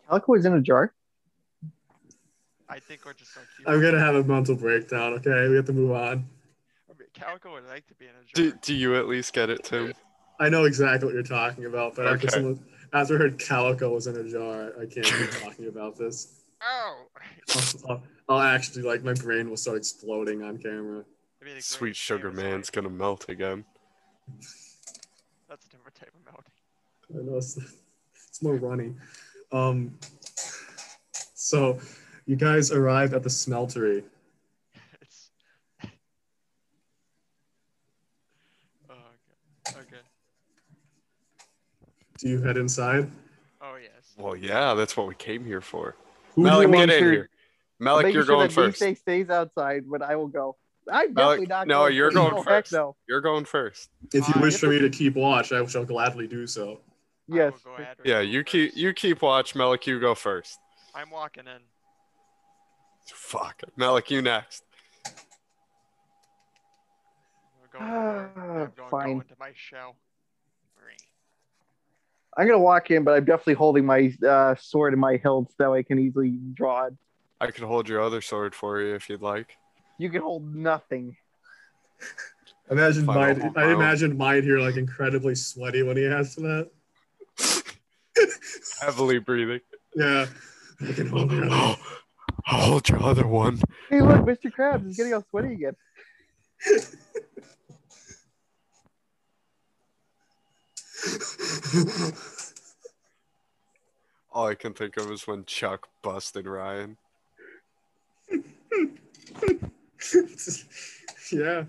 Calico 0.07 0.33
is 0.33 0.45
in 0.45 0.53
a 0.53 0.61
jar. 0.61 0.93
I 2.67 2.79
think 2.79 3.05
we're 3.05 3.13
just 3.13 3.35
like 3.35 3.47
you. 3.57 3.65
I'm 3.67 3.81
gonna 3.81 3.99
have 3.99 4.15
a 4.15 4.23
mental 4.23 4.55
breakdown. 4.55 5.13
Okay, 5.13 5.47
we 5.49 5.55
have 5.55 5.65
to 5.65 5.73
move 5.73 5.91
on. 5.91 6.25
I 6.89 6.93
mean, 6.97 7.07
Calico 7.13 7.53
would 7.53 7.67
like 7.67 7.87
to 7.87 7.93
be 7.95 8.05
in 8.05 8.11
a 8.11 8.23
jar. 8.25 8.51
Do, 8.51 8.53
do 8.61 8.73
you 8.73 8.95
at 8.95 9.07
least 9.07 9.33
get 9.33 9.49
it, 9.49 9.63
Tim? 9.63 9.93
I 10.39 10.49
know 10.49 10.65
exactly 10.65 11.05
what 11.05 11.13
you're 11.13 11.23
talking 11.23 11.65
about, 11.65 11.95
but 11.95 12.07
after 12.07 12.27
Okay. 12.27 12.35
someone 12.35 12.59
after 12.93 13.15
I 13.15 13.17
heard 13.17 13.39
Calico 13.39 13.93
was 13.93 14.07
in 14.07 14.15
a 14.15 14.29
jar, 14.29 14.73
I 14.79 14.85
can't 14.85 15.05
keep 15.05 15.31
talking 15.41 15.67
about 15.67 15.97
this. 15.97 16.35
Oh! 16.61 17.05
I'll, 17.55 17.63
I'll, 17.89 18.03
I'll 18.27 18.41
actually 18.41 18.83
like 18.83 19.01
my 19.01 19.13
brain 19.13 19.49
will 19.49 19.55
start 19.55 19.77
exploding 19.77 20.43
on 20.43 20.57
camera. 20.57 21.05
It'd 21.39 21.53
be 21.53 21.53
the 21.53 21.61
Sweet 21.61 21.95
Sugar 21.95 22.31
famous 22.31 22.43
Man's 22.43 22.69
gonna 22.69 22.89
melt 22.89 23.29
again. 23.29 23.63
That's 25.47 25.65
a 25.65 25.69
different 25.69 25.95
type 25.95 26.11
of 26.13 26.25
melody. 26.25 26.49
I 27.17 27.31
know 27.31 27.37
it's, 27.37 27.57
it's 28.27 28.43
more 28.43 28.55
runny. 28.55 28.93
Um, 29.53 29.97
so 31.33 31.79
you 32.25 32.35
guys 32.35 32.71
arrived 32.71 33.13
at 33.13 33.23
the 33.23 33.29
smeltery. 33.29 34.03
It's. 35.01 35.31
oh, 38.89 38.93
okay. 39.69 39.79
Okay. 39.79 40.01
Do 42.19 42.29
you 42.29 42.41
head 42.41 42.57
inside? 42.57 43.09
Oh, 43.61 43.75
yes. 43.81 43.91
Well, 44.17 44.35
yeah, 44.35 44.73
that's 44.73 44.97
what 44.97 45.07
we 45.07 45.15
came 45.15 45.45
here 45.45 45.61
for. 45.61 45.95
Who 46.35 46.43
Malik, 46.43 46.67
you 46.67 46.71
make 46.71 46.87
get 46.87 46.95
in 46.97 46.99
sure- 47.03 47.11
here. 47.11 47.29
Malik, 47.81 48.03
Making 48.07 48.15
you're 48.15 48.25
sure 48.25 48.35
going 48.35 48.47
that 48.49 48.53
first. 48.53 48.79
Beefsteak 48.81 48.97
stays 48.97 49.29
outside, 49.29 49.83
but 49.89 50.01
I 50.01 50.17
will 50.17 50.27
go. 50.27 50.57
I'm 50.91 51.13
definitely 51.13 51.45
not 51.45 51.65
no, 51.67 51.79
going 51.83 51.95
you're 51.95 52.11
going 52.11 52.35
heck 52.35 52.43
first. 52.45 52.73
no. 52.73 52.95
You're 53.07 53.21
going 53.21 53.45
first. 53.45 53.89
If 54.13 54.27
you 54.27 54.33
Uh, 54.35 54.41
wish 54.41 54.57
for 54.57 54.67
me 54.67 54.79
to 54.79 54.89
keep 54.89 55.15
watch, 55.15 55.53
I 55.53 55.63
shall 55.65 55.85
gladly 55.85 56.27
do 56.27 56.45
so. 56.45 56.81
Yes. 57.29 57.53
will 57.63 57.71
go 57.71 57.81
ahead 57.81 57.95
and 57.99 58.05
Yeah, 58.07 58.15
go 58.15 58.21
you 58.21 58.43
keep 58.43 58.75
you 58.75 58.91
keep 58.93 59.21
watch. 59.21 59.55
Malik, 59.55 59.87
you 59.87 59.97
go 59.99 60.13
first. 60.13 60.59
I'm 60.93 61.09
walking 61.09 61.45
in. 61.47 61.61
Fuck. 63.05 63.61
Malik, 63.77 64.11
you 64.11 64.21
next. 64.21 64.63
I'm 65.05 65.13
going, 67.71 67.91
over- 67.91 68.31
I'm 68.35 68.71
going, 68.75 68.89
fine. 68.89 69.13
go 69.13 69.21
into 69.21 69.35
my 69.39 69.51
shell. 69.55 69.95
Three. 72.35 72.43
I'm 72.43 72.47
gonna 72.49 72.63
walk 72.63 72.91
in, 72.91 73.03
but 73.03 73.15
I'm 73.15 73.25
definitely 73.25 73.55
holding 73.55 73.85
my 73.85 74.13
uh, 74.27 74.55
sword 74.59 74.93
in 74.93 74.99
my 74.99 75.17
hilt 75.17 75.51
so 75.57 75.73
I 75.73 75.83
can 75.83 75.99
easily 75.99 76.37
draw 76.53 76.85
it. 76.85 76.93
I 77.41 77.51
could 77.51 77.63
hold 77.63 77.87
your 77.87 78.01
other 78.01 78.21
sword 78.21 78.53
for 78.53 78.81
you 78.81 78.95
if 78.95 79.09
you'd 79.09 79.21
like. 79.21 79.55
You 79.97 80.09
can 80.09 80.21
hold 80.21 80.53
nothing. 80.55 81.15
Imagine 82.69 83.05
Final 83.05 83.35
Mind. 83.35 83.57
I 83.57 83.71
imagine 83.73 84.17
Might 84.17 84.43
here 84.43 84.59
like 84.59 84.75
incredibly 84.77 85.35
sweaty 85.35 85.83
when 85.83 85.97
he 85.97 86.03
has 86.03 86.35
that. 86.35 86.69
Heavily 88.81 89.19
breathing. 89.19 89.61
Yeah. 89.95 90.27
I 90.87 90.93
can 90.93 91.07
hold 91.07 91.31
your 91.31 91.45
other- 91.45 91.77
I'll 92.45 92.61
hold 92.61 92.89
your 92.89 93.03
other 93.03 93.27
one. 93.27 93.59
Hey, 93.89 94.01
look, 94.01 94.21
Mr. 94.21 94.51
Krabs 94.51 94.87
is 94.89 94.95
getting 94.95 95.13
all 95.13 95.25
sweaty 95.29 95.53
again. 95.53 95.75
All 104.31 104.47
I 104.47 104.55
can 104.55 104.73
think 104.73 104.97
of 104.97 105.11
is 105.11 105.27
when 105.27 105.45
Chuck 105.45 105.87
busted 106.01 106.45
Ryan. 106.45 106.97
yeah. 111.31 111.63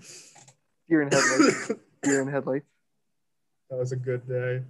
Deer 0.87 1.01
in 1.01 1.11
headlights. 1.11 1.71
Deer 2.03 2.21
in 2.21 2.27
headlights. 2.27 2.65
That 3.69 3.77
was 3.77 3.91
a 3.91 3.95
good 3.95 4.27
day. 4.27 4.61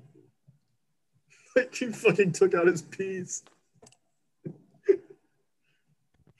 Like 1.56 1.74
he 1.80 1.88
fucking 1.88 2.34
took 2.34 2.54
out 2.54 2.68
his 2.68 2.82
piece. 2.82 3.44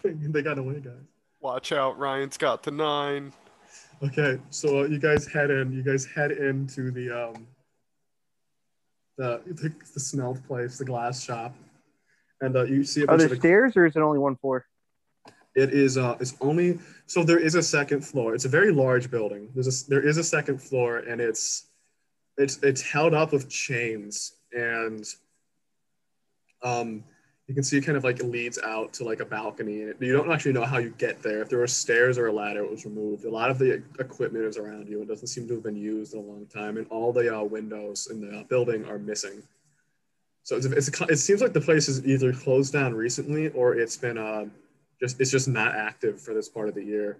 they 0.04 0.42
got 0.42 0.58
away, 0.58 0.80
guys. 0.80 0.94
Watch 1.42 1.72
out, 1.72 1.98
Ryan's 1.98 2.38
got 2.38 2.64
the 2.64 2.72
nine. 2.72 3.34
Okay, 4.04 4.40
so 4.50 4.82
uh, 4.82 4.84
you 4.86 5.00
guys 5.00 5.28
head 5.28 5.52
in. 5.52 5.72
You 5.72 5.84
guys 5.84 6.06
head 6.06 6.32
into 6.32 6.92
the 6.92 7.10
um 7.10 7.48
the 9.22 9.42
the, 9.46 9.72
the 9.94 10.00
smelt 10.00 10.44
place, 10.48 10.80
the 10.80 10.86
glass 10.86 11.24
shop, 11.24 11.54
and 12.42 12.56
uh, 12.56 12.64
you 12.64 12.84
see 12.84 13.04
a 13.04 13.06
Are 13.06 13.18
there 13.18 13.28
the, 13.28 13.36
stairs 13.36 13.78
or 13.78 13.86
is 13.86 13.96
it 13.96 14.02
only 14.02 14.18
one 14.18 14.36
floor? 14.36 14.66
it 15.54 15.74
is 15.74 15.98
uh 15.98 16.16
it's 16.22 16.34
only 16.40 16.80
so 17.08 17.24
there 17.24 17.38
is 17.38 17.56
a 17.56 17.62
second 17.62 18.02
floor. 18.02 18.34
It's 18.34 18.46
a 18.46 18.50
very 18.50 18.72
large 18.72 19.12
building. 19.12 19.50
There's 19.54 19.68
a 19.68 19.90
there 19.90 20.02
is 20.02 20.18
a 20.18 20.24
second 20.24 20.58
floor, 20.60 21.00
and 21.00 21.20
it's 21.22 21.68
it's 22.38 22.58
it's 22.64 22.82
held 22.82 23.14
up 23.14 23.32
with 23.34 23.50
chains, 23.50 24.38
and 24.54 25.04
um 26.64 27.04
you 27.52 27.56
can 27.56 27.66
see 27.66 27.78
it 27.78 27.82
kind 27.82 27.98
of 27.98 28.06
like 28.06 28.24
leads 28.24 28.58
out 28.60 28.94
to 28.94 29.04
like 29.04 29.20
a 29.20 29.26
balcony. 29.26 29.82
And 29.82 29.96
you 30.00 30.14
don't 30.14 30.32
actually 30.32 30.54
know 30.54 30.64
how 30.64 30.78
you 30.78 30.92
get 30.98 31.22
there. 31.22 31.42
If 31.42 31.50
there 31.50 31.60
were 31.60 31.68
stairs 31.68 32.18
or 32.18 32.28
a 32.28 32.32
ladder, 32.32 32.64
it 32.64 32.72
was 32.72 32.86
removed. 32.86 33.26
A 33.26 33.30
lot 33.30 33.52
of 33.52 33.60
the 33.60 33.84
equipment 34.00 34.46
is 34.46 34.56
around 34.56 34.88
you. 34.88 35.02
It 35.02 35.10
doesn't 35.10 35.28
seem 35.28 35.50
to 35.50 35.56
have 35.56 35.64
been 35.64 35.76
used 35.76 36.14
in 36.14 36.22
a 36.22 36.24
long 36.24 36.46
time, 36.46 36.78
and 36.78 36.88
all 36.88 37.12
the 37.12 37.38
uh, 37.38 37.44
windows 37.44 38.08
in 38.10 38.22
the 38.22 38.46
building 38.46 38.86
are 38.86 38.98
missing. 38.98 39.44
So 40.44 40.56
it's, 40.56 40.66
it's 40.66 41.02
it 41.02 41.18
seems 41.18 41.42
like 41.42 41.52
the 41.52 41.60
place 41.60 41.90
is 41.90 42.06
either 42.06 42.32
closed 42.32 42.72
down 42.72 42.94
recently 42.94 43.50
or 43.50 43.76
it's 43.76 43.98
been 43.98 44.18
uh, 44.18 44.46
just 45.02 45.20
it's 45.20 45.30
just 45.30 45.50
not 45.50 45.76
active 45.76 46.22
for 46.22 46.34
this 46.34 46.48
part 46.48 46.70
of 46.70 46.76
the 46.76 46.86
year. 46.86 47.18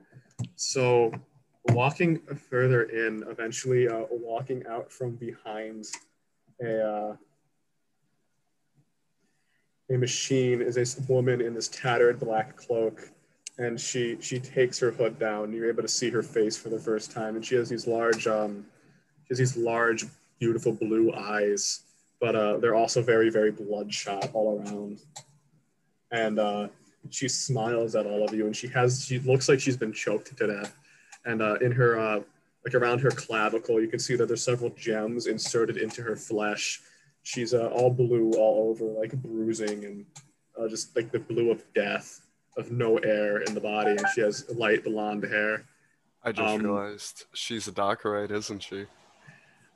So 0.56 1.12
walking 1.72 2.20
further 2.50 2.84
in, 2.84 3.26
eventually 3.28 3.90
uh, 3.90 4.06
walking 4.10 4.64
out 4.66 4.94
from 4.94 5.18
behind 5.18 5.88
a 6.62 6.88
uh, 6.88 7.16
a 9.92 9.98
machine 9.98 10.62
is 10.62 10.78
a 10.78 11.12
woman 11.12 11.42
in 11.42 11.54
this 11.54 11.68
tattered 11.68 12.20
black 12.20 12.56
cloak, 12.56 13.10
and 13.58 13.80
she 13.80 14.18
she 14.22 14.40
takes 14.40 14.80
her 14.80 14.92
hood 14.92 15.20
down. 15.20 15.46
and 15.46 15.54
You're 15.54 15.70
able 15.70 15.82
to 15.82 15.88
see 15.88 16.10
her 16.10 16.24
face 16.24 16.58
for 16.58 16.70
the 16.70 16.80
first 16.80 17.12
time, 17.12 17.36
and 17.36 17.46
she 17.46 17.56
has 17.56 17.70
these 17.70 17.88
large 17.88 18.26
um, 18.26 18.66
she 19.24 19.28
has 19.30 19.38
these 19.38 19.58
large, 19.58 20.06
beautiful 20.40 20.72
blue 20.72 21.14
eyes, 21.14 21.82
but 22.22 22.36
uh, 22.36 22.58
they're 22.58 22.76
also 22.76 23.02
very 23.02 23.30
very 23.30 23.52
bloodshot 23.52 24.32
all 24.34 24.60
around. 24.60 25.02
And 26.12 26.40
uh, 26.40 26.68
she 27.10 27.28
smiles 27.28 27.96
at 27.96 28.06
all 28.06 28.24
of 28.24 28.34
you, 28.34 28.46
and 28.46 28.56
she 28.56 28.68
has 28.70 29.06
she 29.06 29.20
looks 29.20 29.50
like 29.50 29.60
she's 29.60 29.78
been 29.78 29.94
choked 29.94 30.38
to 30.38 30.48
death, 30.48 30.74
and 31.26 31.42
uh, 31.42 31.56
in 31.56 31.74
her 31.74 32.00
uh, 32.00 32.22
like 32.64 32.76
around 32.76 33.00
her 33.00 33.12
clavicle, 33.12 33.82
you 33.82 33.90
can 33.90 34.00
see 34.00 34.16
that 34.16 34.28
there's 34.28 34.44
several 34.44 34.70
gems 34.72 35.28
inserted 35.28 35.76
into 35.76 36.02
her 36.02 36.16
flesh 36.16 36.82
she's 37.24 37.54
uh, 37.54 37.68
all 37.68 37.90
blue 37.90 38.32
all 38.34 38.70
over, 38.70 38.86
like 38.86 39.14
bruising 39.14 39.86
and 39.86 40.06
uh, 40.60 40.68
just 40.68 40.96
like 40.96 41.12
the 41.12 41.20
blue 41.20 41.52
of 41.52 41.64
death, 41.74 42.22
of 42.58 42.72
no 42.72 42.98
air 42.98 43.42
in 43.42 43.54
the 43.54 43.62
body, 43.62 43.92
and 43.92 44.06
she 44.14 44.22
has 44.22 44.50
light 44.56 44.84
blonde 44.84 45.24
hair. 45.24 45.66
I 46.24 46.32
just 46.32 46.48
Um, 46.48 46.62
realized 46.64 47.26
she's 47.34 47.68
a 47.68 47.72
Dockerite, 47.72 48.32
isn't 48.32 48.62
she? 48.62 48.86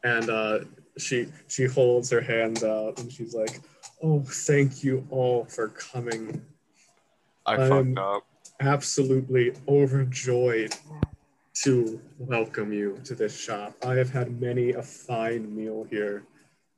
And 0.04 0.30
uh, 0.30 0.60
she 0.98 1.28
she 1.48 1.66
holds 1.66 2.10
her 2.12 2.22
hands 2.22 2.64
out 2.64 3.00
and 3.00 3.12
she's 3.12 3.34
like, 3.34 3.60
"Oh, 4.04 4.22
thank 4.22 4.84
you 4.84 5.08
all 5.10 5.46
for 5.46 5.70
coming. 5.70 6.46
I 7.46 7.56
Um, 7.56 7.96
fucked 7.96 7.98
up. 7.98 8.24
Absolutely 8.60 9.54
overjoyed 9.68 10.76
to 11.64 12.00
welcome 12.20 12.72
you 12.72 13.00
to 13.06 13.16
this 13.16 13.36
shop. 13.36 13.76
I 13.84 13.96
have 13.96 14.12
had 14.12 14.40
many 14.40 14.74
a 14.74 14.84
fine 14.84 15.56
meal 15.56 15.88
here." 15.90 16.24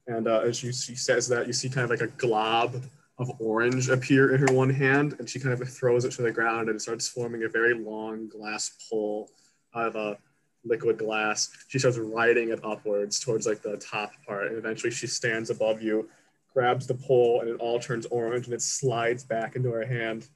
And 0.07 0.27
uh, 0.27 0.39
as 0.39 0.63
you, 0.63 0.71
she 0.71 0.95
says 0.95 1.27
that, 1.27 1.47
you 1.47 1.53
see 1.53 1.69
kind 1.69 1.83
of 1.83 1.89
like 1.89 2.01
a 2.01 2.13
glob 2.15 2.81
of 3.19 3.31
orange 3.39 3.89
appear 3.89 4.33
in 4.33 4.39
her 4.39 4.53
one 4.53 4.69
hand, 4.69 5.15
and 5.19 5.29
she 5.29 5.39
kind 5.39 5.59
of 5.59 5.67
throws 5.69 6.05
it 6.05 6.11
to 6.13 6.21
the 6.21 6.31
ground, 6.31 6.69
and 6.69 6.77
it 6.77 6.81
starts 6.81 7.07
forming 7.07 7.43
a 7.43 7.49
very 7.49 7.73
long 7.73 8.29
glass 8.29 8.71
pole 8.89 9.29
out 9.75 9.87
of 9.87 9.95
a 9.95 10.17
liquid 10.63 10.97
glass. 10.97 11.49
She 11.67 11.79
starts 11.79 11.97
riding 11.97 12.49
it 12.49 12.63
upwards 12.63 13.19
towards 13.19 13.47
like 13.47 13.61
the 13.61 13.77
top 13.77 14.11
part, 14.25 14.47
and 14.47 14.57
eventually 14.57 14.91
she 14.91 15.07
stands 15.07 15.49
above 15.49 15.81
you, 15.81 16.09
grabs 16.53 16.87
the 16.87 16.93
pole, 16.93 17.41
and 17.41 17.49
it 17.49 17.57
all 17.59 17.79
turns 17.79 18.05
orange, 18.05 18.45
and 18.45 18.53
it 18.53 18.61
slides 18.61 19.23
back 19.23 19.55
into 19.55 19.71
her 19.71 19.85
hand. 19.85 20.27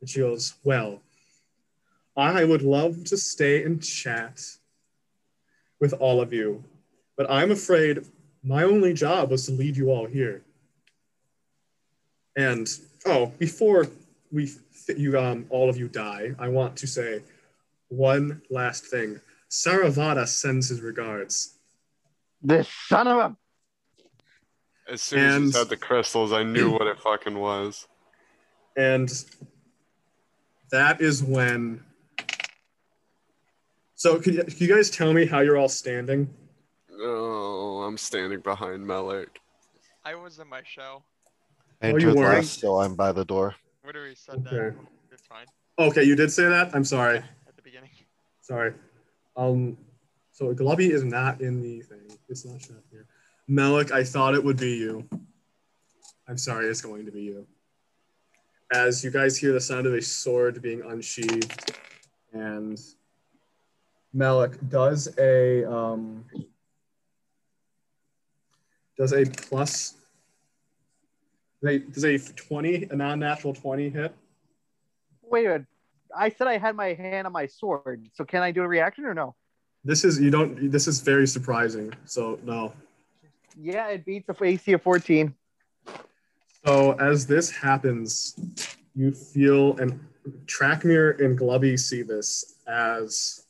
And 0.00 0.08
she 0.08 0.20
goes, 0.20 0.54
"Well, 0.62 1.00
I 2.16 2.44
would 2.44 2.62
love 2.62 3.04
to 3.04 3.16
stay 3.16 3.62
and 3.64 3.82
chat 3.82 4.42
with 5.80 5.94
all 5.94 6.20
of 6.20 6.32
you, 6.32 6.64
but 7.16 7.30
I'm 7.30 7.50
afraid 7.50 8.06
my 8.46 8.62
only 8.62 8.94
job 8.94 9.30
was 9.30 9.44
to 9.46 9.52
lead 9.52 9.76
you 9.76 9.90
all 9.90 10.06
here. 10.06 10.42
And 12.36 12.68
oh, 13.04 13.26
before 13.38 13.88
we 14.32 14.50
you 14.96 15.18
um 15.18 15.46
all 15.50 15.68
of 15.68 15.76
you 15.76 15.88
die, 15.88 16.34
I 16.38 16.48
want 16.48 16.76
to 16.76 16.86
say 16.86 17.22
one 17.88 18.40
last 18.48 18.86
thing. 18.86 19.20
Saravada 19.50 20.26
sends 20.28 20.68
his 20.68 20.80
regards. 20.80 21.54
This 22.40 22.68
son 22.88 23.08
of 23.08 23.18
a. 23.18 23.36
As 24.88 25.02
soon 25.02 25.18
as 25.18 25.24
you 25.24 25.42
and- 25.42 25.52
said 25.52 25.68
the 25.68 25.76
crystals, 25.76 26.32
I 26.32 26.44
knew 26.44 26.70
what 26.70 26.86
it 26.86 27.00
fucking 27.00 27.38
was. 27.38 27.88
And 28.76 29.10
that 30.70 31.00
is 31.00 31.22
when 31.24 31.82
So 33.96 34.20
could 34.20 34.34
you, 34.34 34.44
could 34.44 34.60
you 34.60 34.68
guys 34.68 34.90
tell 34.90 35.12
me 35.12 35.26
how 35.26 35.40
you're 35.40 35.56
all 35.56 35.70
standing? 35.70 36.28
Oh, 36.98 37.82
I'm 37.82 37.98
standing 37.98 38.40
behind 38.40 38.86
Malik. 38.86 39.40
I 40.04 40.14
was 40.14 40.38
in 40.38 40.48
my 40.48 40.62
shell. 40.64 41.04
I 41.82 41.86
Oh, 41.92 41.96
you 41.96 42.08
entered 42.08 42.14
weren't? 42.16 42.34
last, 42.36 42.60
so 42.60 42.80
I'm 42.80 42.94
by 42.94 43.12
the 43.12 43.24
door. 43.24 43.54
Literally 43.84 44.14
said 44.14 44.44
that. 44.44 44.52
Okay. 44.54 44.76
It's 45.12 45.26
fine. 45.26 45.46
Okay, 45.78 46.04
you 46.04 46.16
did 46.16 46.32
say 46.32 46.48
that? 46.48 46.74
I'm 46.74 46.84
sorry. 46.84 47.18
At 47.18 47.56
the 47.56 47.62
beginning. 47.62 47.90
Sorry. 48.40 48.72
Um 49.36 49.76
So 50.32 50.52
Glubby 50.54 50.90
is 50.90 51.04
not 51.04 51.40
in 51.40 51.60
the 51.60 51.80
thing. 51.82 52.08
It's 52.28 52.44
not 52.46 52.60
shown 52.60 52.82
here. 52.90 53.06
Malik, 53.48 53.92
I 53.92 54.02
thought 54.04 54.34
it 54.34 54.42
would 54.42 54.56
be 54.56 54.72
you. 54.76 55.08
I'm 56.28 56.38
sorry, 56.38 56.66
it's 56.66 56.80
going 56.80 57.04
to 57.06 57.12
be 57.12 57.22
you. 57.22 57.46
As 58.72 59.04
you 59.04 59.10
guys 59.12 59.36
hear 59.38 59.52
the 59.52 59.60
sound 59.60 59.86
of 59.86 59.94
a 59.94 60.02
sword 60.02 60.60
being 60.60 60.82
unsheathed, 60.82 61.72
and 62.32 62.80
Malik 64.12 64.58
does 64.68 65.08
a 65.18 65.64
um, 65.72 66.24
does 68.96 69.12
a 69.12 69.24
plus. 69.24 69.94
Does 71.62 72.04
a 72.04 72.18
twenty 72.18 72.84
a 72.90 72.96
non-natural 72.96 73.54
twenty 73.54 73.88
hit? 73.88 74.14
Wait 75.22 75.46
a 75.46 75.48
minute. 75.48 75.66
I 76.16 76.28
said 76.30 76.46
I 76.46 76.58
had 76.58 76.76
my 76.76 76.92
hand 76.94 77.26
on 77.26 77.32
my 77.32 77.46
sword, 77.46 78.08
so 78.14 78.24
can 78.24 78.42
I 78.42 78.52
do 78.52 78.62
a 78.62 78.68
reaction 78.68 79.04
or 79.04 79.14
no? 79.14 79.34
This 79.84 80.04
is 80.04 80.20
you 80.20 80.30
don't. 80.30 80.70
This 80.70 80.86
is 80.86 81.00
very 81.00 81.26
surprising. 81.26 81.92
So 82.04 82.38
no. 82.44 82.72
Yeah, 83.58 83.88
it 83.88 84.04
beats 84.04 84.26
the 84.26 84.44
AC 84.44 84.72
of 84.72 84.82
14. 84.82 85.34
So 86.64 86.92
as 86.92 87.26
this 87.26 87.50
happens, 87.50 88.36
you 88.94 89.12
feel 89.12 89.76
and 89.78 89.98
Trackmere 90.46 91.20
and 91.24 91.38
Glubby 91.38 91.76
see 91.76 92.02
this 92.02 92.56
as 92.66 93.46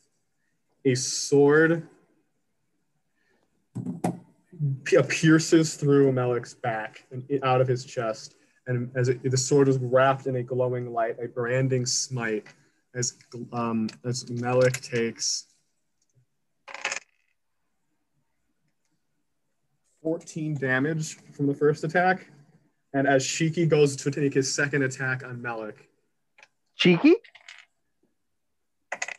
a 0.84 0.94
sword 0.94 1.88
pierces 4.92 5.74
through 5.74 6.12
Malik's 6.12 6.54
back 6.54 7.06
and 7.10 7.24
out 7.42 7.60
of 7.60 7.68
his 7.68 7.84
chest, 7.84 8.36
and 8.66 8.90
as 8.96 9.08
it, 9.08 9.22
the 9.22 9.36
sword 9.36 9.68
is 9.68 9.78
wrapped 9.78 10.26
in 10.26 10.36
a 10.36 10.42
glowing 10.42 10.92
light, 10.92 11.16
a 11.22 11.28
branding 11.28 11.86
smite, 11.86 12.46
as 12.94 13.14
um, 13.52 13.88
as 14.04 14.28
Malik 14.30 14.80
takes 14.80 15.46
14 20.02 20.54
damage 20.54 21.16
from 21.32 21.46
the 21.46 21.54
first 21.54 21.84
attack, 21.84 22.30
and 22.92 23.06
as 23.06 23.24
Shiki 23.24 23.68
goes 23.68 23.96
to 23.96 24.10
take 24.10 24.34
his 24.34 24.54
second 24.54 24.82
attack 24.82 25.24
on 25.24 25.42
Malik, 25.42 25.88
Cheeky? 26.76 27.14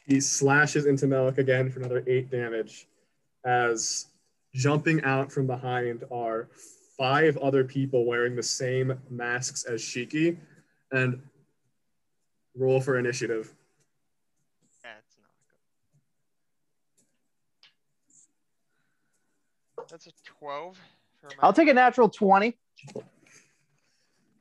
he 0.08 0.22
slashes 0.22 0.86
into 0.86 1.06
Malik 1.06 1.38
again 1.38 1.70
for 1.70 1.80
another 1.80 2.04
eight 2.08 2.32
damage. 2.32 2.88
As 3.44 4.08
jumping 4.54 5.04
out 5.04 5.32
from 5.32 5.48
behind 5.48 6.04
are 6.12 6.50
five 6.98 7.38
other 7.38 7.64
people 7.64 8.06
wearing 8.06 8.36
the 8.36 8.44
same 8.44 9.00
masks 9.10 9.64
as 9.66 9.82
Shiki, 9.82 10.38
and 10.92 11.22
roll 12.56 12.82
for 12.82 12.98
initiative. 12.98 13.54
That's 14.84 15.18
not 15.20 15.30
good. 19.78 19.92
That's 19.92 20.08
a 20.08 20.12
12 20.40 20.78
for 21.22 21.28
my. 21.28 21.34
I'll 21.42 21.54
take 21.54 21.68
a 21.68 21.74
natural 21.74 22.10
20. 22.10 22.58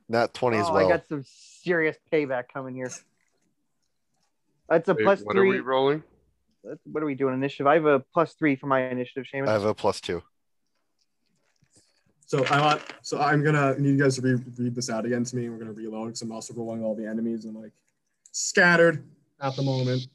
Not 0.09 0.33
20 0.33 0.57
as 0.57 0.67
oh, 0.67 0.73
well. 0.73 0.85
I 0.85 0.89
got 0.89 1.07
some 1.07 1.23
serious 1.27 1.97
payback 2.11 2.45
coming 2.53 2.75
here. 2.75 2.91
That's 4.69 4.87
a 4.89 4.93
Wait, 4.93 5.03
plus 5.03 5.21
what 5.21 5.35
three. 5.35 5.49
are 5.49 5.51
we 5.51 5.59
rolling? 5.59 6.03
That's, 6.67 6.81
what 6.85 7.03
are 7.03 7.05
we 7.05 7.15
doing? 7.15 7.33
Initiative. 7.33 7.67
I 7.67 7.75
have 7.75 7.85
a 7.85 7.99
plus 7.99 8.33
three 8.33 8.55
for 8.55 8.67
my 8.67 8.89
initiative, 8.89 9.25
Seamus. 9.33 9.47
I 9.47 9.53
have 9.53 9.65
a 9.65 9.73
plus 9.73 10.01
two. 10.01 10.23
So 12.25 12.43
I 12.45 12.59
want. 12.59 12.81
So 13.03 13.19
I'm 13.19 13.43
gonna 13.43 13.79
need 13.79 13.91
you 13.91 14.03
guys 14.03 14.15
to 14.17 14.21
re- 14.21 14.43
read 14.57 14.75
this 14.75 14.89
out 14.89 15.05
again 15.05 15.23
to 15.23 15.35
me. 15.35 15.49
We're 15.49 15.57
gonna 15.57 15.71
reload 15.71 16.07
because 16.07 16.21
I'm 16.21 16.31
also 16.31 16.53
rolling 16.53 16.83
all 16.83 16.93
the 16.93 17.07
enemies 17.07 17.45
and 17.45 17.55
like 17.55 17.71
scattered 18.31 19.03
at 19.41 19.55
the 19.55 19.63
moment. 19.63 20.07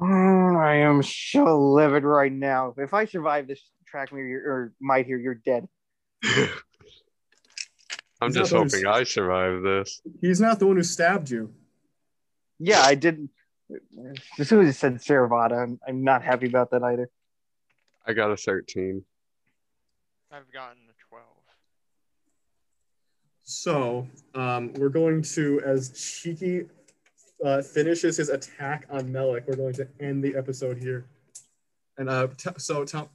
Mm, 0.00 0.60
I 0.60 0.76
am 0.76 1.02
so 1.02 1.72
livid 1.72 2.02
right 2.02 2.32
now. 2.32 2.74
If 2.76 2.92
I 2.92 3.04
survive 3.04 3.46
this 3.46 3.62
track 3.86 4.12
me 4.12 4.20
or 4.20 4.72
might 4.80 5.06
here, 5.06 5.18
you're 5.18 5.34
dead. 5.34 5.68
I'm 8.20 8.28
He's 8.28 8.36
just 8.36 8.52
hoping 8.52 8.86
I 8.86 9.04
survive 9.04 9.62
this. 9.62 10.00
He's 10.20 10.40
not 10.40 10.58
the 10.58 10.66
one 10.66 10.76
who 10.76 10.82
stabbed 10.82 11.30
you. 11.30 11.52
Yeah, 12.58 12.80
I 12.80 12.94
did. 12.94 13.28
As 14.38 14.48
soon 14.48 14.60
as 14.60 14.74
it 14.74 14.78
said 14.78 14.94
Saravada, 14.96 15.62
I'm, 15.62 15.80
I'm 15.86 16.04
not 16.04 16.22
happy 16.22 16.46
about 16.46 16.70
that 16.70 16.82
either. 16.82 17.08
I 18.06 18.12
got 18.12 18.30
a 18.30 18.36
13. 18.36 19.04
I've 20.30 20.50
gotten 20.52 20.82
a 20.88 21.08
12. 21.08 21.24
So 23.44 24.06
um, 24.34 24.72
we're 24.74 24.88
going 24.88 25.22
to, 25.22 25.60
as 25.64 25.90
Shiki 25.90 26.68
uh, 27.44 27.62
finishes 27.62 28.16
his 28.16 28.28
attack 28.28 28.86
on 28.90 29.10
Malik, 29.10 29.44
we're 29.46 29.56
going 29.56 29.74
to 29.74 29.88
end 30.00 30.22
the 30.22 30.36
episode 30.36 30.78
here. 30.78 31.04
And 31.98 32.08
uh, 32.08 32.28
t- 32.36 32.50
so, 32.56 32.84
Tom, 32.84 33.08